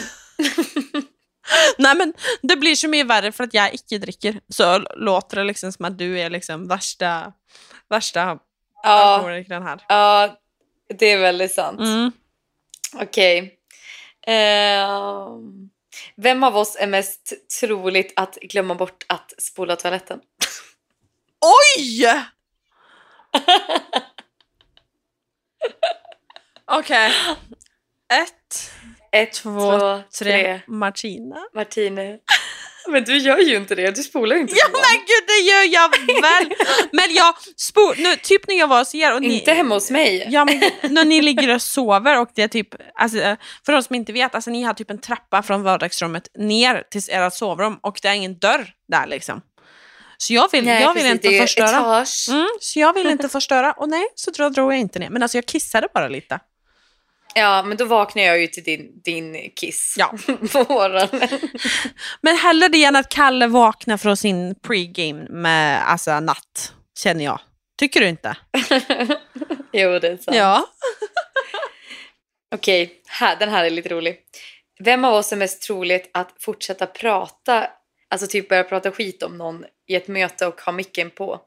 [1.77, 4.39] Nej men det blir så mycket värre för att jag icke dricker.
[4.49, 7.33] Så låter det liksom som att du är liksom värsta,
[7.89, 8.37] värsta
[8.83, 9.79] Ja, här.
[9.89, 10.40] ja,
[10.93, 11.79] det är väldigt sant.
[11.79, 12.11] Mm.
[12.95, 13.57] Okej.
[14.27, 15.69] Ehm,
[16.15, 20.19] vem av oss är mest troligt att glömma bort att spola toaletten?
[21.77, 22.05] Oj!
[26.65, 27.11] Okej.
[28.13, 28.71] Ett,
[29.11, 30.31] Ett, två, två, tre.
[30.31, 30.61] tre.
[30.67, 31.45] Martina.
[31.53, 32.19] Martine.
[32.87, 33.95] Men du gör ju inte det.
[33.95, 35.89] Du spolar ju inte Ja men gud det gör jag
[36.21, 36.53] väl!
[36.91, 39.91] Men jag spor, nu, typ när jag var hos er och ni, Inte hemma hos
[39.91, 40.27] mig.
[40.29, 40.61] Ja men
[40.93, 43.17] när ni ligger och sover och det är typ, alltså,
[43.65, 47.01] för de som inte vet, alltså ni har typ en trappa från vardagsrummet ner till
[47.09, 49.41] ert sovrum och det är ingen dörr där liksom.
[50.17, 52.05] Så jag vill, Nej, jag vill precis, inte förstöra.
[52.29, 55.09] Mm, så jag vill inte förstöra och nej, så drog jag inte ner.
[55.09, 56.39] Men alltså jag kissade bara lite.
[57.35, 60.07] Ja, men då vaknar jag ju till din, din kiss Ja.
[60.27, 61.39] på morgonen.
[62.21, 67.39] Men hellre det än att Kalle vaknar från sin pregame med alltså natt, känner jag.
[67.77, 68.37] Tycker du inte?
[69.71, 70.37] jo, det är sant.
[70.37, 70.67] Ja.
[72.55, 74.19] Okej, här, den här är lite rolig.
[74.79, 77.67] Vem av oss är mest troligt att fortsätta prata
[78.11, 81.41] Alltså typ börja prata skit om någon i ett möte och ha micken på.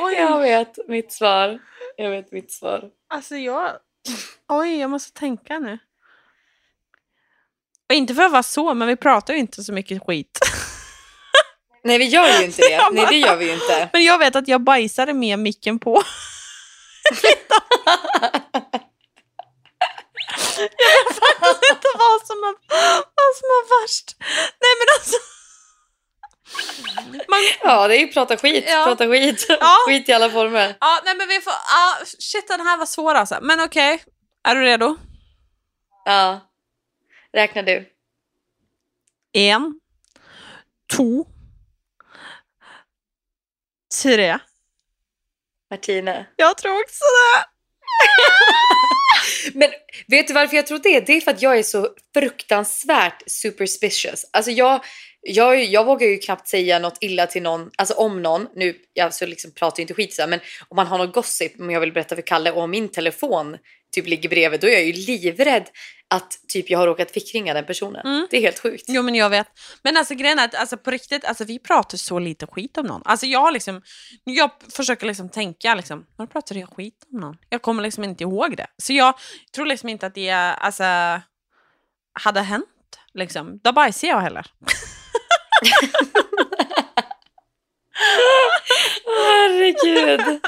[0.00, 1.58] Oj, Jag vet mitt svar.
[1.96, 2.90] Jag vet mitt svar.
[3.08, 3.72] alltså jag...
[4.48, 5.78] Oj, jag måste tänka nu.
[7.88, 10.38] Och inte för att vara så, men vi pratar ju inte så mycket skit.
[11.84, 12.70] Nej vi gör ju inte det.
[12.70, 13.88] Jag Nej det gör vi ju inte.
[13.92, 15.90] Men jag vet att jag bajsade med micken på.
[17.10, 17.52] jag vet
[21.18, 22.54] faktiskt inte vad som, är,
[23.16, 24.16] vad som är värst.
[24.60, 25.16] Nej men alltså.
[27.28, 28.64] Man, Ja det är ju prata skit.
[28.68, 28.84] Ja.
[28.84, 29.46] Prata skit.
[29.48, 29.76] Ja.
[29.86, 30.76] Skit i alla former.
[30.80, 33.38] ja, nej men vi får, ja, shit den här var svår alltså.
[33.42, 34.02] Men okej,
[34.44, 34.96] är du redo?
[36.04, 36.40] Ja.
[37.32, 37.90] Räknar du.
[39.32, 39.80] En,
[40.96, 41.26] två,
[44.02, 44.38] tre.
[45.70, 46.26] Martina.
[46.36, 47.44] Jag tror också det.
[49.58, 49.70] Men
[50.06, 51.00] vet du varför jag tror det?
[51.00, 54.24] Det är för att jag är så fruktansvärt superstitious.
[54.32, 54.84] Alltså jag,
[55.26, 58.48] jag, jag vågar ju knappt säga något illa till någon, alltså om någon.
[58.54, 61.60] Nu, jag så liksom pratar ju inte skit så men om man har något gossip
[61.60, 63.56] om jag vill berätta för Kalle och om min telefon
[63.94, 65.68] typ ligger bredvid, då är jag ju livrädd
[66.08, 68.06] att typ jag har råkat fickringa den personen.
[68.06, 68.26] Mm.
[68.30, 68.84] Det är helt sjukt.
[68.88, 69.46] Jo men jag vet.
[69.82, 72.86] Men alltså grejen är att alltså, på riktigt, alltså, vi pratar så lite skit om
[72.86, 73.02] någon.
[73.04, 73.82] Alltså jag liksom,
[74.24, 77.36] jag försöker liksom tänka liksom, när pratade jag skit om någon?
[77.48, 78.66] Jag kommer liksom inte ihåg det.
[78.76, 79.14] Så jag
[79.54, 80.84] tror liksom inte att det alltså,
[82.12, 82.66] hade hänt
[83.14, 83.60] liksom.
[83.64, 84.46] Då bajsar jag heller.
[89.06, 90.40] Herregud.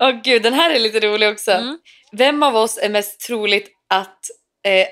[0.00, 1.50] Åh gud, den här är lite rolig också.
[1.52, 1.78] Mm.
[2.12, 4.30] Vem av oss är mest troligt att
[4.66, 4.86] eh,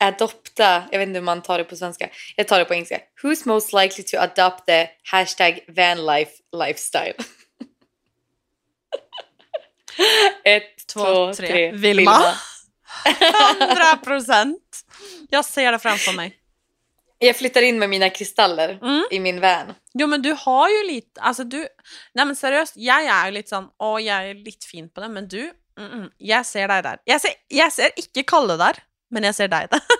[0.00, 3.00] adopta, jag vet inte hur man tar det på svenska, jag tar det på engelska.
[3.22, 7.14] Who's most likely to adopt the hashtag vanlife lifestyle?
[10.44, 11.48] Ett, Två, två, tre.
[11.48, 11.72] tre.
[11.72, 12.34] Vilma.
[13.60, 14.80] 100 procent.
[15.30, 16.37] Jag ser det framför mig.
[17.18, 19.04] Jag flyttar in med mina kristaller Mm.
[19.10, 19.74] i min van.
[19.94, 21.68] Jo men du har ju lite, alltså du,
[22.14, 25.28] nej men seriöst, jag är lite sån, åh jag är lite fin på det, men
[25.28, 26.98] du, mm, mm, jag ser dig där.
[27.04, 28.76] Jag ser, jag ser inte Kalle där,
[29.10, 29.80] men jag ser dig där.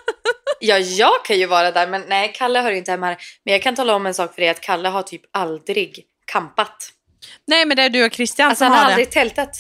[0.61, 3.17] Ja, jag kan ju vara där, men nej, Kalle hör ju inte hemma här.
[3.45, 6.91] Men jag kan tala om en sak för dig, att Kalle har typ aldrig kampat.
[7.47, 9.13] nej men det är du och Christian Alltså som han har har aldrig det.
[9.13, 9.57] tältat.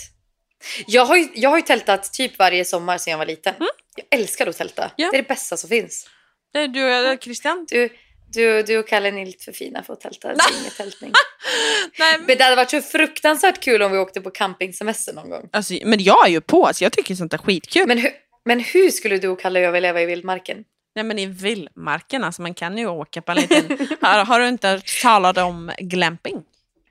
[0.86, 3.54] Jag har, ju, jag har ju tältat typ varje sommar sedan jag var liten.
[3.96, 4.82] Jag älskar att tälta.
[4.82, 4.92] Mm.
[4.96, 5.08] Ja.
[5.10, 6.08] Det är det bästa som finns.
[6.54, 7.66] Är du och Christian.
[7.68, 7.88] Du,
[8.32, 10.28] du, du och Kalle är lite för fina för att tälta.
[10.28, 11.12] Det är ingen tältning.
[11.98, 15.48] Nej, Men det hade varit så fruktansvärt kul om vi åkte på campingsemester någon gång.
[15.52, 17.86] alltså, men jag är ju på, så jag tycker sånt är skitkul.
[17.86, 18.10] Men, hur,
[18.44, 20.64] men hur skulle du och Kalle överleva i vildmarken?
[20.94, 23.88] Nej men i vildmarken, alltså man kan ju åka på en liten...
[24.00, 26.42] har, har du inte talat om glamping?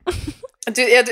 [0.76, 1.12] Du, ja, du,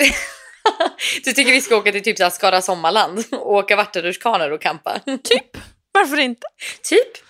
[1.24, 4.62] du tycker vi ska åka till typ så här Skara Sommarland och åka vattenrutschkanor och
[4.62, 5.00] campa?
[5.24, 5.58] Typ.
[5.92, 6.48] Varför inte?
[6.84, 7.25] Typ.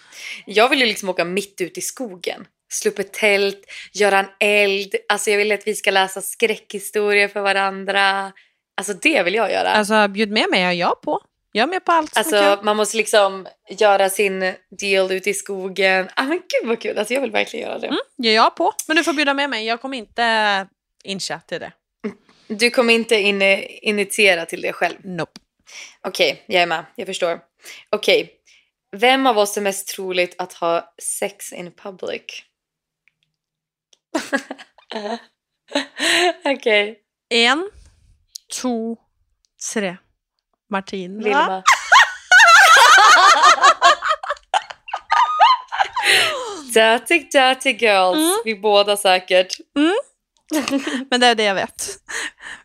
[0.46, 2.48] Jag vill ju liksom åka mitt ut i skogen.
[2.70, 3.60] Slå upp ett tält,
[3.94, 4.96] göra en eld.
[5.10, 8.32] Alltså jag vill att vi ska läsa skräckhistorier för varandra.
[8.78, 9.70] Alltså det vill jag göra.
[9.70, 11.22] Alltså, Alltså bjud med mig, jag är jag på.
[11.52, 12.66] Jag är med på allt som är kul.
[12.66, 16.10] man måste liksom göra sin deal ute i skogen.
[16.16, 16.98] Ah, men gud vad kul.
[16.98, 17.88] Alltså jag vill verkligen göra det.
[17.88, 18.72] Mm, jag är jag på.
[18.88, 20.68] Men du får bjuda med mig, jag kommer inte
[21.04, 21.72] incha till det.
[22.48, 23.42] Du kommer inte in,
[23.82, 24.96] initiera till det själv.
[25.04, 25.32] Nope.
[26.08, 26.86] Okej, jag är med.
[26.96, 27.40] Jag förstår.
[27.90, 28.32] Okej.
[28.96, 32.22] Vem av oss är mest troligt att ha sex in public?
[36.46, 37.00] Okej.
[37.30, 37.70] En,
[38.62, 38.98] två,
[39.74, 39.98] tre.
[40.70, 41.24] Martina.
[41.24, 41.64] Vilma.
[46.74, 48.18] dirty, dirty girls.
[48.18, 48.42] Mm.
[48.46, 49.58] Vi båda säkert.
[51.10, 51.88] Men det är det jag vet.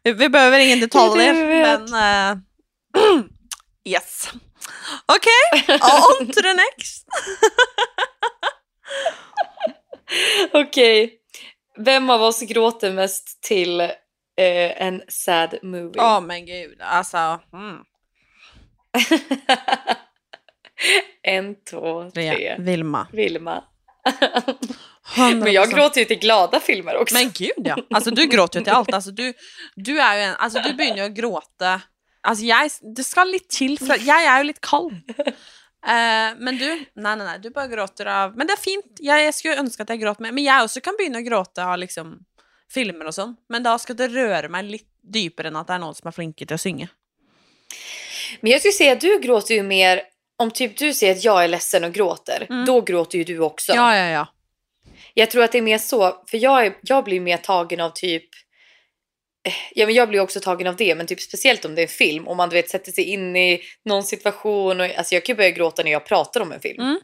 [0.03, 2.33] Vi, behöver ingen detaljer, Det men...
[2.33, 2.39] eh,
[3.85, 4.33] yes.
[5.07, 5.77] Okej,
[6.21, 7.07] on to the next.
[10.53, 11.17] Okej.
[11.79, 13.91] Vem av oss gråter mest till eh,
[14.83, 16.01] en sad movie?
[16.03, 17.41] Åh men gud, alltså.
[17.53, 17.79] Mm.
[21.23, 22.33] en, två, tre.
[22.35, 22.57] Tre.
[22.59, 23.07] Vilma.
[23.13, 23.65] Vilma.
[25.17, 25.35] 100%.
[25.35, 27.15] Men jag gråter ju till glada filmer också.
[27.15, 28.95] Men gud ja, alltså du gråter ju till allt.
[28.95, 29.33] Alltså, du,
[29.77, 31.81] du är en, alltså du börjar gråta.
[32.23, 35.01] Alltså jag, det ska lite till för att jag är ju lite kall.
[35.87, 38.85] Eh, men du, nej nej nej, du bara gråter av, men det är fint.
[38.99, 41.79] Jag, jag skulle önska att jag gråter med, men jag också kan börja gråta av
[41.79, 42.19] liksom
[42.73, 43.39] filmer och sånt.
[43.49, 46.13] Men då ska det röra mig lite djupare än att det är någon som är
[46.13, 46.89] flinke till att synga.
[48.41, 50.03] Men jag skulle säga att du gråter ju mer
[50.37, 52.47] om typ du säger att jag är ledsen och gråter.
[52.51, 52.65] Mm.
[52.65, 53.73] Då gråter ju du också.
[53.73, 54.27] Ja, ja, ja.
[55.15, 57.91] Jag tror att det är mer så, för jag, är, jag blir mer tagen av
[57.91, 58.25] typ
[59.75, 61.89] Ja men jag blir också tagen av det men typ speciellt om det är en
[61.89, 65.33] film och man du vet sätter sig in i någon situation och alltså jag kan
[65.33, 66.83] ju börja gråta när jag pratar om en film.
[66.83, 67.01] Mm.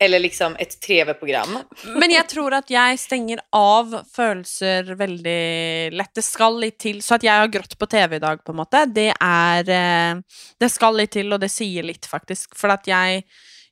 [0.00, 1.58] Eller liksom ett tv-program.
[1.84, 6.10] Men jeg tror at jeg stenger av følelser veldig lett.
[6.14, 6.98] Det skal litt til.
[7.02, 10.22] Så at jeg har grått på TV i dag, på en måte, det eh,
[10.58, 12.58] Det skal litt til, og det sier litt, faktisk.
[12.58, 13.22] For at jeg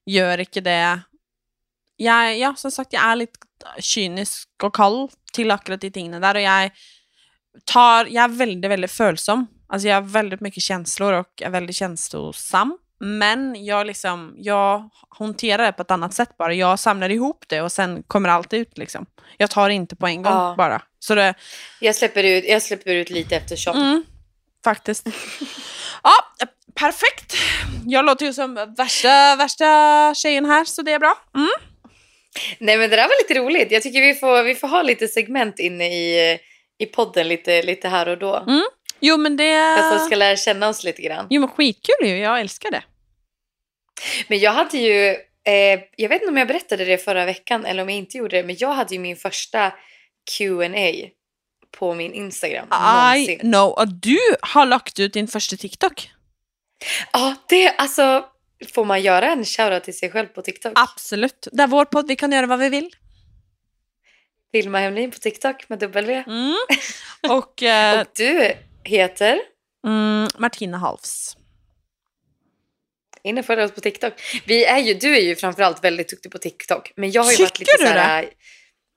[0.06, 0.78] gjør ikke det
[1.98, 3.36] jeg, Ja, som sagt, jeg er litt
[3.82, 5.02] kynisk og kald
[5.34, 6.70] til akkurat de tingene der, og jeg
[7.64, 9.46] tar Jeg er veldig, veldig følsom.
[9.68, 12.78] Alltså jag har väldigt mycket känslor och är väldigt känslosam.
[13.02, 16.54] Men jag liksom, jag hanterar det på ett annat sätt bara.
[16.54, 19.06] Jag samlar ihop det och sen kommer allt ut liksom.
[19.36, 20.54] Jag tar inte på en gång Ja.
[20.58, 20.82] bara.
[20.98, 21.34] Så det,
[21.80, 23.76] Jag släpper ut, jag släpper ut lite eftersom.
[23.76, 24.04] mm,
[24.64, 25.06] faktiskt.
[26.02, 26.12] Ja,
[26.74, 27.36] perfekt.
[27.86, 29.66] Jag låter ju som värsta, värsta
[30.14, 31.14] tjejen här, så det är bra.
[31.34, 31.48] Mm.
[32.58, 33.70] Nej men det där var lite roligt.
[33.72, 36.38] Jag tycker vi får, vi får ha lite segment inne i,
[36.80, 38.36] i podden lite, lite här och då.
[38.36, 38.62] Mm.
[39.00, 39.76] Jo men det...
[39.78, 41.26] För att folk ska lära känna oss lite grann.
[41.30, 42.82] Jo men skitkul ju, jag älskar det.
[44.28, 45.08] Men jag hade ju,
[45.44, 48.36] eh, jag vet inte om jag berättade det förra veckan eller om jag inte gjorde
[48.36, 49.72] det, men jag hade ju min första
[50.36, 51.08] Q&A
[51.78, 52.68] på min Instagram
[53.16, 53.68] I know.
[53.68, 56.10] Och du har lagt ut din första TikTok.
[57.12, 58.24] Ja, det alltså,
[58.74, 60.72] får man göra en shoutout till sig själv på TikTok?
[60.74, 61.48] Absolut.
[61.52, 62.90] Det är vår podd, vi kan göra vad vi vill.
[64.52, 66.24] Vilma Hemlin på TikTok med W.
[66.26, 66.54] Mm.
[67.36, 68.52] Och eh, Och du
[68.84, 69.40] heter,
[69.86, 71.36] mm, Martina Halfs.
[73.22, 74.12] in och följ oss på TikTok.
[74.46, 76.92] Vi är ju, du är ju framförallt väldigt duktig på TikTok.
[76.96, 78.30] Men jag har ju varit Tycker lite du så här,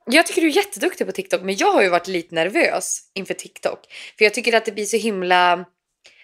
[0.05, 3.33] Jag tycker du är jätteduktig på TikTok, men jag har ju varit lite nervös inför
[3.33, 3.79] TikTok.
[4.17, 5.65] För jag tycker att det blir så himla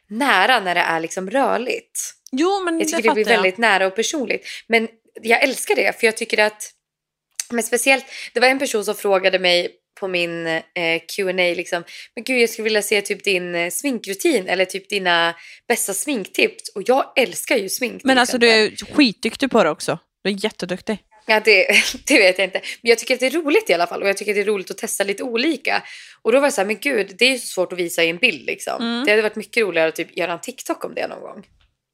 [0.07, 2.13] nära när det är liksom rörligt.
[2.31, 4.47] Jo men Jag tycker det det, blir väldigt nära och personligt.
[4.67, 4.87] Men
[5.21, 6.71] jag älskar det för jag tycker att,
[7.49, 10.61] men speciellt, det var en person som frågade mig på min eh,
[11.15, 11.83] Q&A liksom,
[12.15, 15.35] men gud jag skulle vilja se typ din eh, sminkrutin eller typ dina
[15.67, 16.69] bästa sminktips.
[16.75, 18.93] Och jag älskar ju smink Men alltså du exempel.
[18.93, 19.99] är skitduktig på det också.
[20.23, 20.97] Du är jätteduktig.
[21.25, 21.67] Ja, det,
[22.07, 22.61] det vet jag inte.
[22.81, 24.41] Men jag tycker att det är roligt i alla fall och jag tycker att det
[24.41, 25.83] är roligt att testa lite olika.
[26.21, 28.03] Och då var jag så här, men gud, det är ju så svårt att visa
[28.03, 28.81] i en bild liksom.
[28.81, 29.05] Mm.
[29.05, 31.45] Det hade varit mycket roligare att typ göra en TikTok om det någon gång.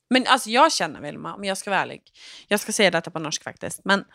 [0.10, 2.02] Men alltså jag känner Vilma, om jag ska vara ärlig.
[2.48, 3.82] Jag ska säga detta på norsk faktiskt.
[3.84, 4.06] Men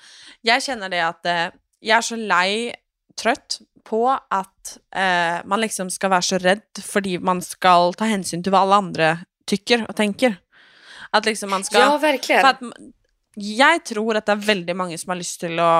[0.40, 1.46] jag känner det att eh,
[1.80, 2.74] jag är så lei,
[3.22, 8.42] trött på att eh, man liksom ska vara så rädd för man ska ta hänsyn
[8.42, 10.36] till vad alla andra tycker och tänker.
[11.10, 11.78] Att liksom man ska...
[11.78, 12.40] Ja, verkligen.
[12.40, 12.92] For at, m-
[13.36, 15.70] jeg tror at det er veldig mange som har lyst til å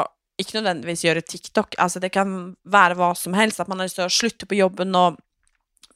[0.40, 1.75] ikke nødvendigvis gjøre TikTok.
[1.79, 3.61] Altså, det kan være hva som helst.
[3.61, 5.18] At man har lyst til å slutte på jobben og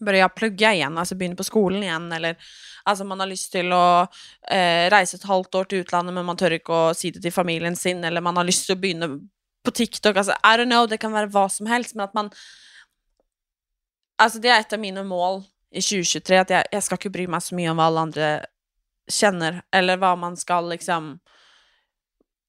[0.04, 2.12] börja plugga igen, alltså börja på skolan igen.
[2.12, 2.36] Eller
[2.82, 4.14] alltså man har lust till att
[4.50, 7.32] eh, resa ett halvt år till utlandet, men man tör inte att säga det till
[7.32, 8.04] familjen sin.
[8.04, 9.08] Eller man har lust att börja
[9.64, 10.16] på TikTok.
[10.16, 12.30] alltså I don't know, det kan vara vad som helst, men att man
[14.16, 17.26] Alltså det är ett av mina mål i 2023, att jag, jag ska inte bry
[17.26, 18.40] mig så mycket om vad alla andra
[19.10, 19.62] känner.
[19.72, 20.60] eller vad man ska...
[20.60, 21.18] liksom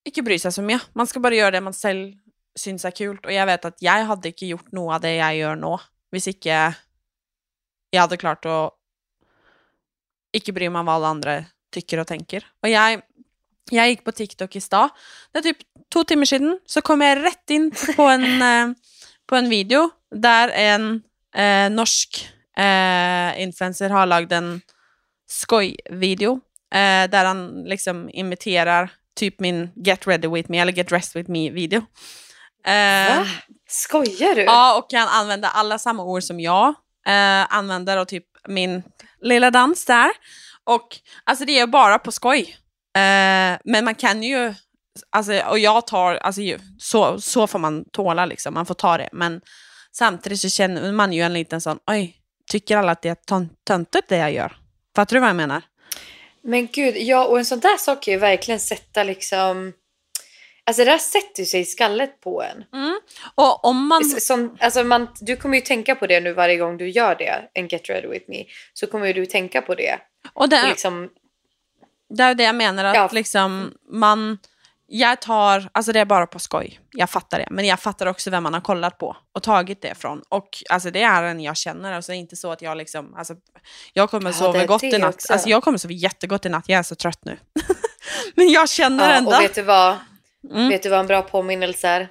[0.05, 0.95] inte bry sig så mycket.
[0.95, 2.13] Man ska bara göra det man själv
[2.55, 3.19] syns är kul.
[3.23, 5.79] Och jag vet att jag hade inte gjort något av det jag gör nu, om
[6.13, 6.75] inte
[7.95, 8.59] jeg hadde klart å
[10.35, 11.35] ikke bry meg om hva alle andre
[11.75, 12.45] tykker og tenker.
[12.63, 13.01] Og jeg,
[13.71, 14.93] jeg gikk på TikTok i stad.
[15.31, 16.57] Det er typ to timer siden.
[16.67, 20.89] Så kom jeg rett inn på en, eh, på en video der en
[21.35, 22.21] eh, norsk
[22.57, 24.57] eh, influencer har lagd en
[25.31, 26.37] skoj-video
[26.71, 31.31] eh, där han liksom imiterar typ min Get ready with me eller Get dressed with
[31.31, 31.85] me-video.
[32.65, 33.27] Eh?
[33.67, 34.41] Skojar du?
[34.41, 36.73] Ja, och han använder alla samma ord som jag
[37.07, 38.83] eh, använder och typ min
[39.21, 40.11] lilla dans där.
[40.63, 40.87] Och
[41.23, 42.57] alltså det är bara på skoj.
[42.97, 44.53] Eh, men man kan ju,
[45.09, 46.41] alltså, och jag tar, alltså
[46.79, 49.09] så, så får man tåla liksom, man får ta det.
[49.11, 49.41] Men
[49.91, 52.15] samtidigt så känner man ju en liten sån, oj,
[52.51, 54.57] tycker alla att det är töntigt det jag gör?
[54.95, 55.61] Fattar du vad jag menar?
[56.43, 59.73] Men gud, ja och en sån där sak kan ju verkligen sätta liksom...
[60.67, 62.63] Alltså det där sätter sig i skallet på en.
[63.35, 64.03] Och om man...
[64.03, 67.49] Som, alltså man, du kommer ju tänka på det nu varje gång du gör det,
[67.53, 68.43] en Get Ready With Me.
[68.73, 69.99] Så kommer du tänka på det.
[70.33, 71.09] Och Och det, liksom,
[72.09, 73.09] Det är det jag menar, att Ja.
[73.11, 74.37] liksom man...
[74.87, 77.47] Jag tar, alltså det är bara på skoj, jag fattar det.
[77.51, 80.21] Men jag fattar också vem man har kollat på och tagit det från.
[80.29, 83.15] Och alltså det är en jag känner, alltså det är inte så att jag liksom,
[83.15, 83.35] alltså
[83.93, 85.25] jag kommer Ja, sova är gott i natt.
[85.29, 87.37] Alltså jag kommer sova jättegott i natt, jag är så trött nu.
[88.35, 89.31] men jag känner ja, ändå...
[89.31, 89.95] och vet du vad?
[90.51, 90.69] Mm.
[90.69, 92.07] Vet du vad en bra påminnelse är?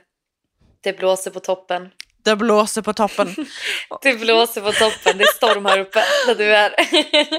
[0.80, 1.90] Det blåser på toppen.
[2.24, 3.34] Det blåser på toppen.
[4.02, 6.74] Det blåser på toppen, det är storm här uppe där du är.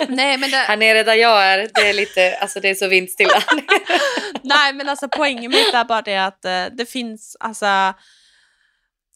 [0.15, 0.57] Nej men det...
[0.57, 3.43] Här nere där jag är, det är lite, alltså det är så vindstilla.
[4.41, 7.93] Nej men alltså poängen mitt är bara det att eh, det finns, alltså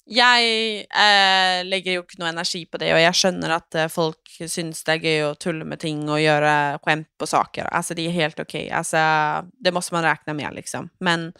[0.09, 4.31] Jeg eh, legger jo ikke noe energi på det, og jeg skjønner at eh, folk
[4.49, 7.69] syns det er gøy å tulle med ting og gjøre skämt på saker.
[7.69, 8.71] Alltså det är helt okej.
[8.71, 8.97] Alltså,
[9.59, 10.89] det måste man räkna med liksom.
[10.99, 11.33] Men,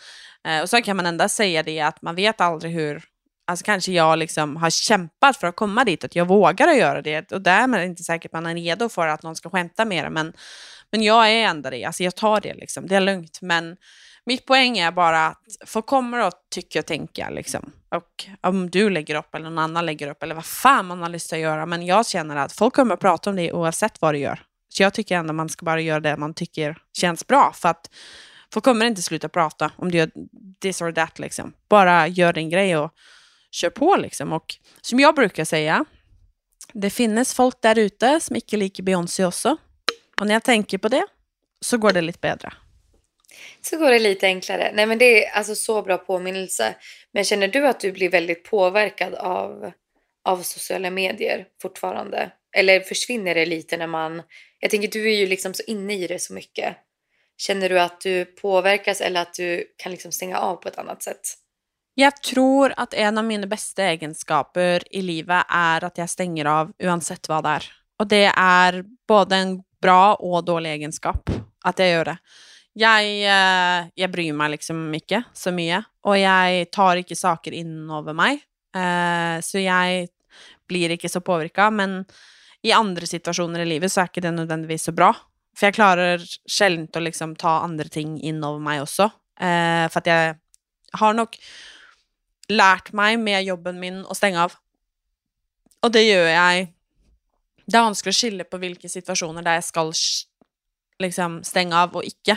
[0.48, 3.04] eh, och så kan man ändå säga det att man vet aldrig hur
[3.48, 7.32] Alltså kanske jag liksom har kämpat för att komma dit, att jag vågar göra det.
[7.32, 9.86] Och därmed är det inte säkert att man är redo för att någon ska skämta
[9.86, 10.10] med det.
[10.10, 10.34] Men,
[10.92, 12.88] men jag är ändå det, alltså jag tar det liksom.
[12.88, 13.40] Det är lugnt.
[13.42, 13.78] Men
[14.30, 17.72] mitt poäng är bara att folk kommer att tycka och tänka liksom.
[17.90, 21.10] Och om du lägger upp eller någon annan lägger upp eller vad fan man har
[21.10, 21.66] lust att göra.
[21.66, 24.42] Men jag känner att folk kommer att prata om det oavsett vad du gör.
[24.70, 27.54] Så jag tycker ändå man ska bara göra det man tycker känns bra.
[27.56, 27.90] För att
[28.54, 30.12] folk kommer inte sluta prata om du gör
[30.62, 31.54] this or that liksom.
[31.70, 32.92] Bara gör din grej och
[33.52, 34.34] kör på liksom.
[34.34, 35.86] Och som jag brukar säga,
[36.74, 39.58] det finns folk där ute som inte liker Beyoncé också.
[40.20, 41.06] Och när jag tänker på det
[41.62, 42.54] så går det lite bättre.
[43.62, 44.72] Så går det lite enklare.
[44.74, 46.76] Nej men det är alltså så bra påminnelse.
[47.14, 49.72] Men känner du att du blir väldigt påverkad av,
[50.26, 52.32] av sociala medier fortfarande?
[52.58, 54.22] Eller försvinner det lite när man...
[54.60, 56.76] Jag tänker du är ju liksom så inne i det så mycket.
[57.38, 61.04] Känner du att du påverkas eller att du kan liksom stänga av på ett annat
[61.04, 61.22] sätt?
[61.94, 66.72] Jag tror att en av mina bästa egenskaper i livet är att jag stänger av
[66.84, 67.72] oavsett vad det är.
[68.00, 71.30] Och det är både en bra och dålig egenskap
[71.66, 72.18] att jag gör det.
[72.74, 73.04] Jag,
[73.96, 78.44] eh, bryr mig liksom inte så mycket och jag tar inte saker innover över mig.
[78.76, 80.08] Eh, så jag
[80.68, 81.74] blir inte så påverkad.
[81.74, 82.06] Men
[82.62, 85.16] i andra situationer i livet så är inte det nödvändigtvis så bra.
[85.58, 86.22] För jag klarar
[86.60, 89.04] sjelden att liksom ta andra ting innover över mig också.
[89.40, 90.36] Eh, för jag
[90.92, 91.38] har nog
[92.48, 94.54] lärt mig med jobben min att stänga av.
[95.82, 96.68] Och det gör jag.
[97.66, 99.82] Det är vanskelig att skilja på vilka situationer där jag ska
[101.00, 102.32] liksom stänga av och inte.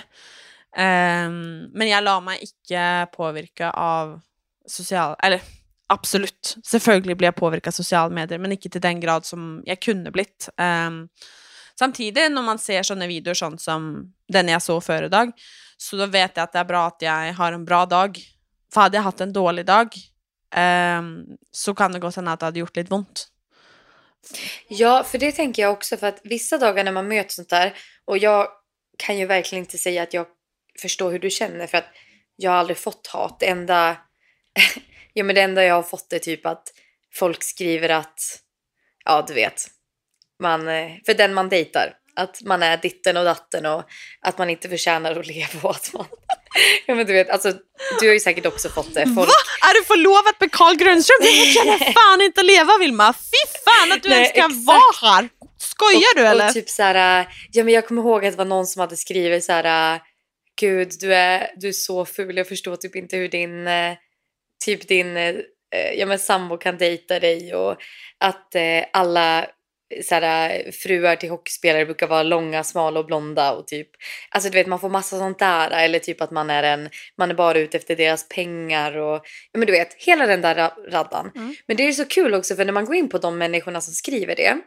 [0.77, 4.21] Um, ehm, men jag lar mig inte påverka av
[4.67, 5.17] social...
[5.23, 5.41] Eller
[5.87, 9.81] absolut, selvfølgelig blir jag påverkad av sociala medier, men inte till den grad som jag
[9.81, 10.49] kunde blivit.
[10.57, 11.09] Um,
[11.79, 15.33] samtidigt, när man ser sådana videor sånt som den jag såg förra dag,
[15.77, 18.19] så då vet jag att det är bra att jag har en bra dag.
[18.75, 19.89] För hade jag haft en dålig dag
[20.99, 23.29] um, så kan det gå sen att det hade gjort lite ont.
[24.69, 25.97] Ja, för det tänker jag också.
[25.97, 27.75] För att vissa dagar när man möter sånt där
[28.05, 28.49] och jag
[28.99, 30.27] kan ju verkligen inte säga att jag
[30.81, 31.89] förstår hur du känner för att
[32.37, 33.41] jag har aldrig fått hat.
[33.41, 33.97] Det enda,
[35.13, 36.73] ja, men det enda jag har fått är typ att
[37.15, 38.43] folk skriver att,
[39.05, 39.67] ja du vet,
[40.39, 43.83] man, eh, för den man dejtar, att man är ditten och datten och
[44.21, 46.07] att man inte förtjänar att leva och att man...
[46.87, 47.53] ja men du vet, alltså
[48.01, 49.05] du har ju säkert också fått det.
[49.05, 49.29] Folk...
[49.29, 49.35] Va?
[49.69, 51.19] Är du förlovad med Carl Grundström?
[51.21, 53.13] Jag känner fan inte leva Vilma.
[53.13, 54.67] Fy fan att du Nej, ens kan exakt.
[54.67, 55.29] vara här.
[55.59, 56.47] Skojar och, du eller?
[56.49, 58.97] Och typ så här, ja men jag kommer ihåg att det var någon som hade
[58.97, 60.01] skrivit så här,
[60.61, 63.95] gud du är, du är så ful, jag förstår typ inte hur din, eh,
[64.65, 65.35] typ din eh,
[65.95, 67.77] ja, men sambo kan dejta dig och
[68.19, 69.47] att eh, alla
[70.05, 73.89] såhär, fruar till hockeyspelare brukar vara långa, smala och blonda och typ
[74.31, 77.31] alltså du vet man får massa sånt där eller typ att man är en man
[77.31, 79.17] är bara ute efter deras pengar och
[79.53, 81.31] ja, men du vet hela den där raddan.
[81.35, 81.55] Mm.
[81.67, 83.95] Men det är så kul också för när man går in på de människorna som
[83.95, 84.59] skriver det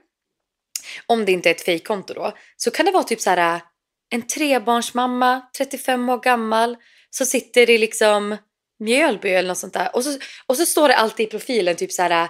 [1.05, 3.61] om det inte är ett fejkkonto då, så kan det vara typ så här
[4.09, 6.77] en trebarnsmamma, 35 år gammal,
[7.09, 8.37] så sitter i liksom
[8.79, 9.95] Mjölby eller något sånt där.
[9.95, 12.29] Och så, och så står det alltid i profilen typ så här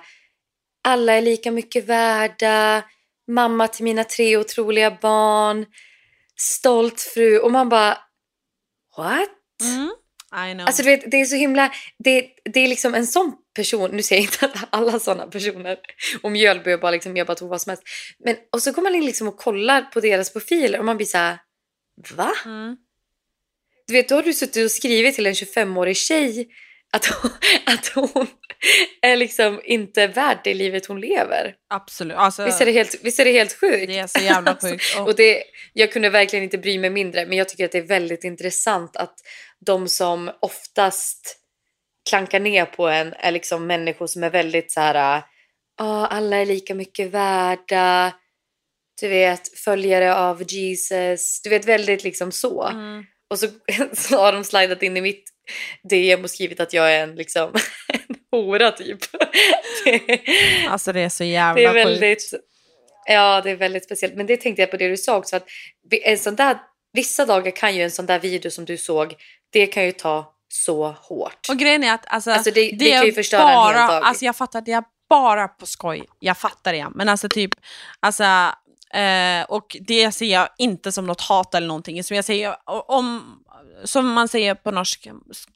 [0.86, 2.84] alla är lika mycket värda,
[3.28, 5.66] mamma till mina tre otroliga barn,
[6.38, 7.98] stolt fru och man bara
[8.98, 9.30] what?
[9.64, 9.92] Mm.
[10.66, 14.04] Alltså du vet, det är så himla, det, det är liksom en sån person, nu
[14.04, 15.78] säger jag inte att alla sådana personer
[16.22, 17.84] och Mjölby och bara liksom jobbar på vad som helst.
[18.20, 21.08] Men och så går man in liksom och kollar på deras profiler och man blir
[21.08, 21.38] så här,
[22.16, 22.32] va?
[22.46, 22.78] Mm.
[23.88, 26.48] Du vet, då har du suttit och skrivit till en 25-årig tjej
[26.96, 27.32] att hon,
[27.66, 28.28] att hon
[29.02, 31.56] är liksom inte värd det livet hon lever.
[31.70, 32.18] Absolut.
[32.18, 33.88] Alltså, visst, är det helt, visst är det helt sjukt?
[33.88, 34.98] Det är så jävla sjukt.
[35.00, 35.44] och det,
[35.74, 38.96] jag kunde verkligen inte bry mig mindre men jag tycker att det är väldigt intressant
[38.96, 39.16] att
[39.66, 41.40] de som oftast
[42.10, 45.24] klankar ner på en är liksom människor som är väldigt så här.
[45.82, 48.14] Oh, alla är lika mycket värda.
[49.02, 51.42] Du vet, följare av Jesus.
[51.42, 52.68] Du vet, väldigt liksom så.
[52.68, 53.06] Mm.
[53.30, 53.48] Och så,
[53.94, 55.35] så har de slidat in i mitt
[55.90, 57.54] DM och skrivit att jag är en liksom
[57.88, 59.00] en hora typ.
[60.70, 62.44] alltså det är så jävla det är väldigt, sjukt.
[63.06, 64.16] Ja, det är väldigt speciellt.
[64.16, 65.36] Men det tänkte jag på det du sa också.
[65.36, 65.48] Att
[66.04, 66.58] en sån där,
[66.94, 69.16] vissa dagar kan ju en sån där video som du såg,
[69.52, 71.48] det kan ju ta så hårt.
[71.50, 73.88] Och grejen är att alltså, alltså det, det, det kan ju förstöra bara, en hel
[73.88, 74.04] dag.
[74.04, 76.04] Alltså jag fattar, det är bara på skoj.
[76.20, 76.88] Jag fattar det.
[76.96, 77.52] Men alltså typ,
[78.00, 78.24] alltså
[78.96, 82.04] Eh, och det ser jag inte som något hat eller någonting.
[82.04, 82.56] Som, jag säger,
[82.92, 83.40] om,
[83.84, 85.14] som man säger på norska,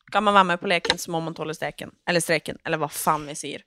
[0.08, 1.92] ska man vara med på leken så må man tåla steken.
[2.10, 3.62] Eller streken, eller vad fan vi säger.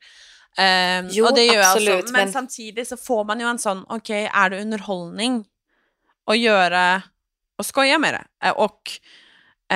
[0.59, 3.47] Eh, Jo, och det gör jag absolut, alltså, men, men- samtidigt så får man ju
[3.47, 5.45] en sån, okej, är det underhållning
[6.27, 7.03] att göra
[7.59, 8.47] och skoja med det?
[8.49, 8.91] Eh, och,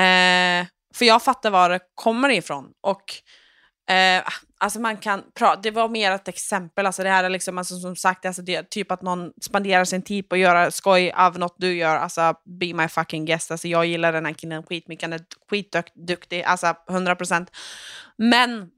[0.00, 2.64] eh, för jag fattar var det kommer ifrån.
[2.80, 3.02] Och
[3.88, 4.22] Eh,
[4.58, 7.78] alltså man kan pra- det var mer ett exempel, alltså det här är liksom, alltså
[7.78, 11.12] som sagt, alltså det är typ att någon spenderar sin tid på att göra skoj
[11.12, 14.62] av något du gör, alltså be my fucking guest, alltså jag gillar den här killen
[14.62, 17.46] skitmycket, han är skitduktig, alltså 100%.
[18.16, 18.70] Men,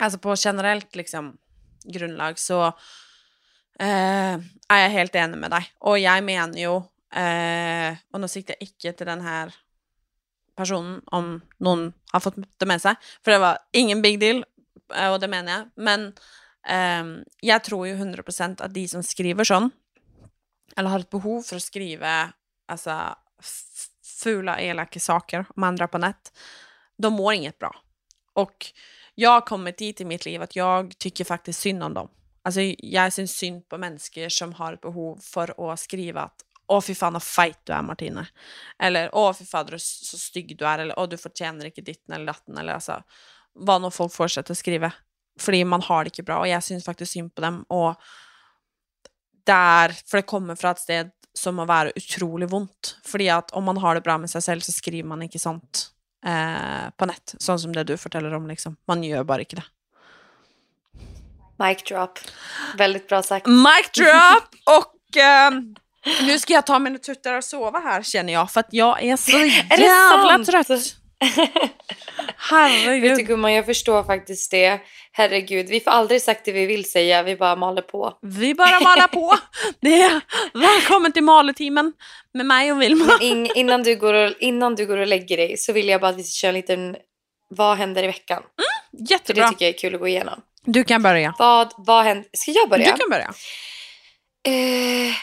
[0.00, 1.36] alltså på generellt liksom
[1.84, 2.66] grundlag så
[3.78, 4.34] eh,
[4.68, 5.66] är jag helt enig med dig.
[5.78, 6.76] Och jag menar ju,
[7.22, 9.54] eh, och nu siktar jag inte till den här
[10.56, 12.94] personen om någon har fått det med sig.
[13.24, 14.44] För det var ingen big deal,
[14.96, 15.70] eh, och det menar jag.
[15.74, 16.12] Men
[16.66, 19.70] ehm, jag tror ju 100% att de som skriver sån,
[20.76, 22.32] eller har ett behov för att skriva
[22.68, 23.16] alltså,
[24.22, 26.32] fula, elaka saker om andra på nät,
[26.96, 27.76] de mår inget bra.
[28.32, 28.66] Och
[29.14, 32.08] jag har kommit dit i mitt liv att jag tycker faktiskt synd om dem.
[32.42, 36.80] Alltså jag syns synd på människor som har ett behov för att skriva att Åh
[36.80, 38.26] fy fan vad fight du är Martine.
[38.78, 40.78] Eller åh fy fader så stygg du är.
[40.78, 42.58] Eller åh du förtjänar inte ditten eller datten.
[42.58, 43.02] Eller alltså
[43.52, 44.92] vad nu folk fortsätter skriva.
[45.40, 47.64] Fordi man har det inte bra och jag syns faktiskt synd på dem.
[47.68, 47.94] Och
[49.44, 52.98] där, för det kommer från ett sted som må vara otroligt ont.
[53.04, 55.90] Fordi att om man har det bra med sig själv så skriver man inte sånt
[56.26, 57.34] eh, på nät.
[57.38, 58.76] Sånt som det du fortäller om liksom.
[58.86, 59.64] Man gör bara inte det.
[61.58, 62.18] Mic drop.
[62.78, 63.46] Väldigt bra sagt.
[63.46, 64.48] Mic drop!
[64.80, 65.76] Och ehm,
[66.26, 68.50] nu ska jag ta mina tuttar och sova här känner jag.
[68.50, 69.38] För att jag är så
[69.82, 70.70] jävla trött.
[71.36, 71.68] Vet du
[72.36, 73.26] Herregud.
[73.26, 74.80] gumman, jag förstår faktiskt det.
[75.12, 78.18] Herregud, vi får aldrig sagt det vi vill säga, vi bara maler på.
[78.22, 79.36] Vi bara malar på.
[79.80, 80.20] Det är
[80.54, 81.92] välkommen till Maleteamen
[82.34, 83.18] med mig och Vilma.
[83.20, 86.10] In, innan, du går och, innan du går och lägger dig så vill jag bara
[86.10, 86.96] att vi ska köra en liten
[87.48, 88.42] Vad händer i veckan?
[88.42, 89.48] För det Jättebra.
[89.48, 90.40] tycker jag är kul att gå igenom.
[90.64, 91.34] Du kan börja.
[91.38, 92.26] Vad, vad händer?
[92.32, 92.92] Ska jag börja?
[92.92, 93.34] Du kan börja.
[94.46, 95.14] Eh,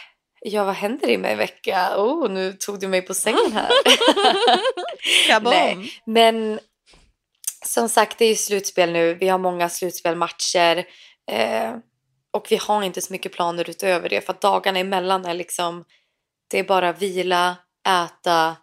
[0.41, 1.95] ja, vad händer i mig i vecka?
[1.97, 3.71] Oh, nu tog du mig på sängen här.
[5.41, 5.91] Nej.
[6.05, 6.59] Men
[7.65, 9.13] som sagt, det är ju slutspel nu.
[9.13, 10.85] Vi har många slutspelmatcher.
[11.31, 11.75] Eh,
[12.31, 14.21] och vi har inte så mycket planer utöver det.
[14.21, 15.85] För att dagarna emellan är liksom...
[16.49, 18.57] Det är bara vila, äta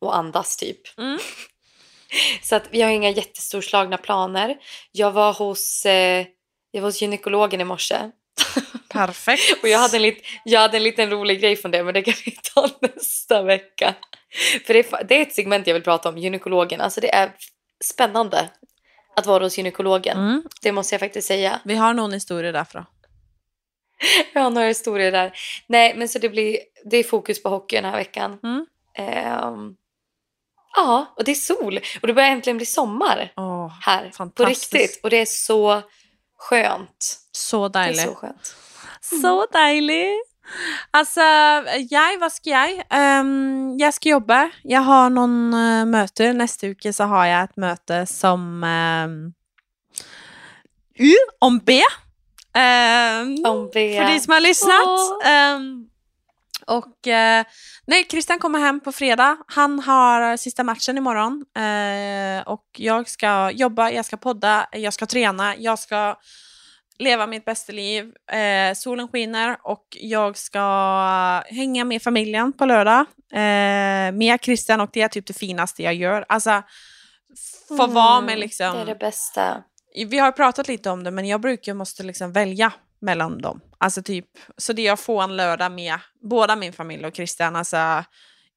[0.00, 0.98] och andas typ.
[0.98, 1.18] Mm.
[2.42, 4.56] Så att vi har inga jättestorslagna planer.
[4.92, 6.26] Jag var hos, eh,
[6.70, 8.10] jag var hos gynekologen i morse.
[8.88, 9.62] Perfekt.
[9.62, 12.02] Och jag hade, en lit, jag hade en liten rolig grej från det men det
[12.02, 13.94] kan vi ta nästa vecka.
[14.66, 16.80] För det är, det är ett segment jag vill prata om, gynekologen.
[16.80, 17.32] Alltså det är
[17.84, 18.50] spännande
[19.16, 20.18] att vara hos gynekologen.
[20.18, 20.42] Mm.
[20.62, 21.60] Det måste jag faktiskt säga.
[21.64, 22.84] Vi har någon historia därifrån.
[24.32, 25.32] Jag har några historier där.
[25.66, 28.38] Nej men så det blir, det är fokus på hockey den här veckan.
[28.42, 28.66] Mm.
[28.94, 29.74] Ehm,
[30.76, 31.80] ja, och det är sol.
[32.00, 34.12] Och det börjar äntligen bli sommar Åh, här.
[34.34, 35.00] På riktigt.
[35.02, 35.82] Och det är så
[36.38, 37.18] skönt.
[37.32, 38.04] så Det är dejligt.
[38.04, 38.54] så skönt.
[39.20, 40.30] Så dejligt.
[40.92, 41.20] Alltså,
[41.90, 42.84] jeg, hva skal jeg?
[42.92, 44.40] Um, jeg skal jobbe.
[44.68, 46.34] Jeg har noen uh, møter.
[46.36, 49.14] Neste uke så har jeg et møte som um,
[51.00, 51.80] U om B.
[52.54, 53.96] Um, Om det...
[53.98, 54.86] För de som har lyssnat.
[54.86, 55.28] Åh.
[55.30, 55.86] Ehm,
[56.66, 57.44] och eh,
[57.86, 59.36] nej, Christian kommer hem på fredag.
[59.46, 61.44] Han har sista matchen imorgon.
[61.56, 66.16] Eh, och jag ska jobba, jag ska podda, jag ska träna, jag ska
[66.98, 68.12] leva mitt bästa liv.
[68.32, 70.60] Eh, solen skiner och jag ska
[71.46, 73.00] hänga med familjen på lördag.
[73.32, 76.24] Eh, med Christian och det är typ det finaste jag gör.
[76.28, 76.62] Alltså,
[77.68, 79.62] få vara med Mm, liksom Det är det bästa.
[80.06, 82.72] vi har pratat lite om det, men jag brukar måste liksom välja
[83.04, 83.60] mellan dem.
[83.78, 84.26] Alltså typ,
[84.56, 88.04] så det jag får en lördag med båda min familj och Christian, alltså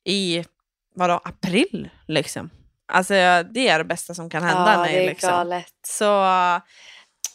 [0.03, 0.45] i,
[0.95, 2.49] vadå, april liksom.
[2.93, 3.13] Alltså
[3.53, 5.29] det är det bästa som kan hända ja, mig det är liksom.
[5.29, 5.73] galet.
[5.87, 6.23] Så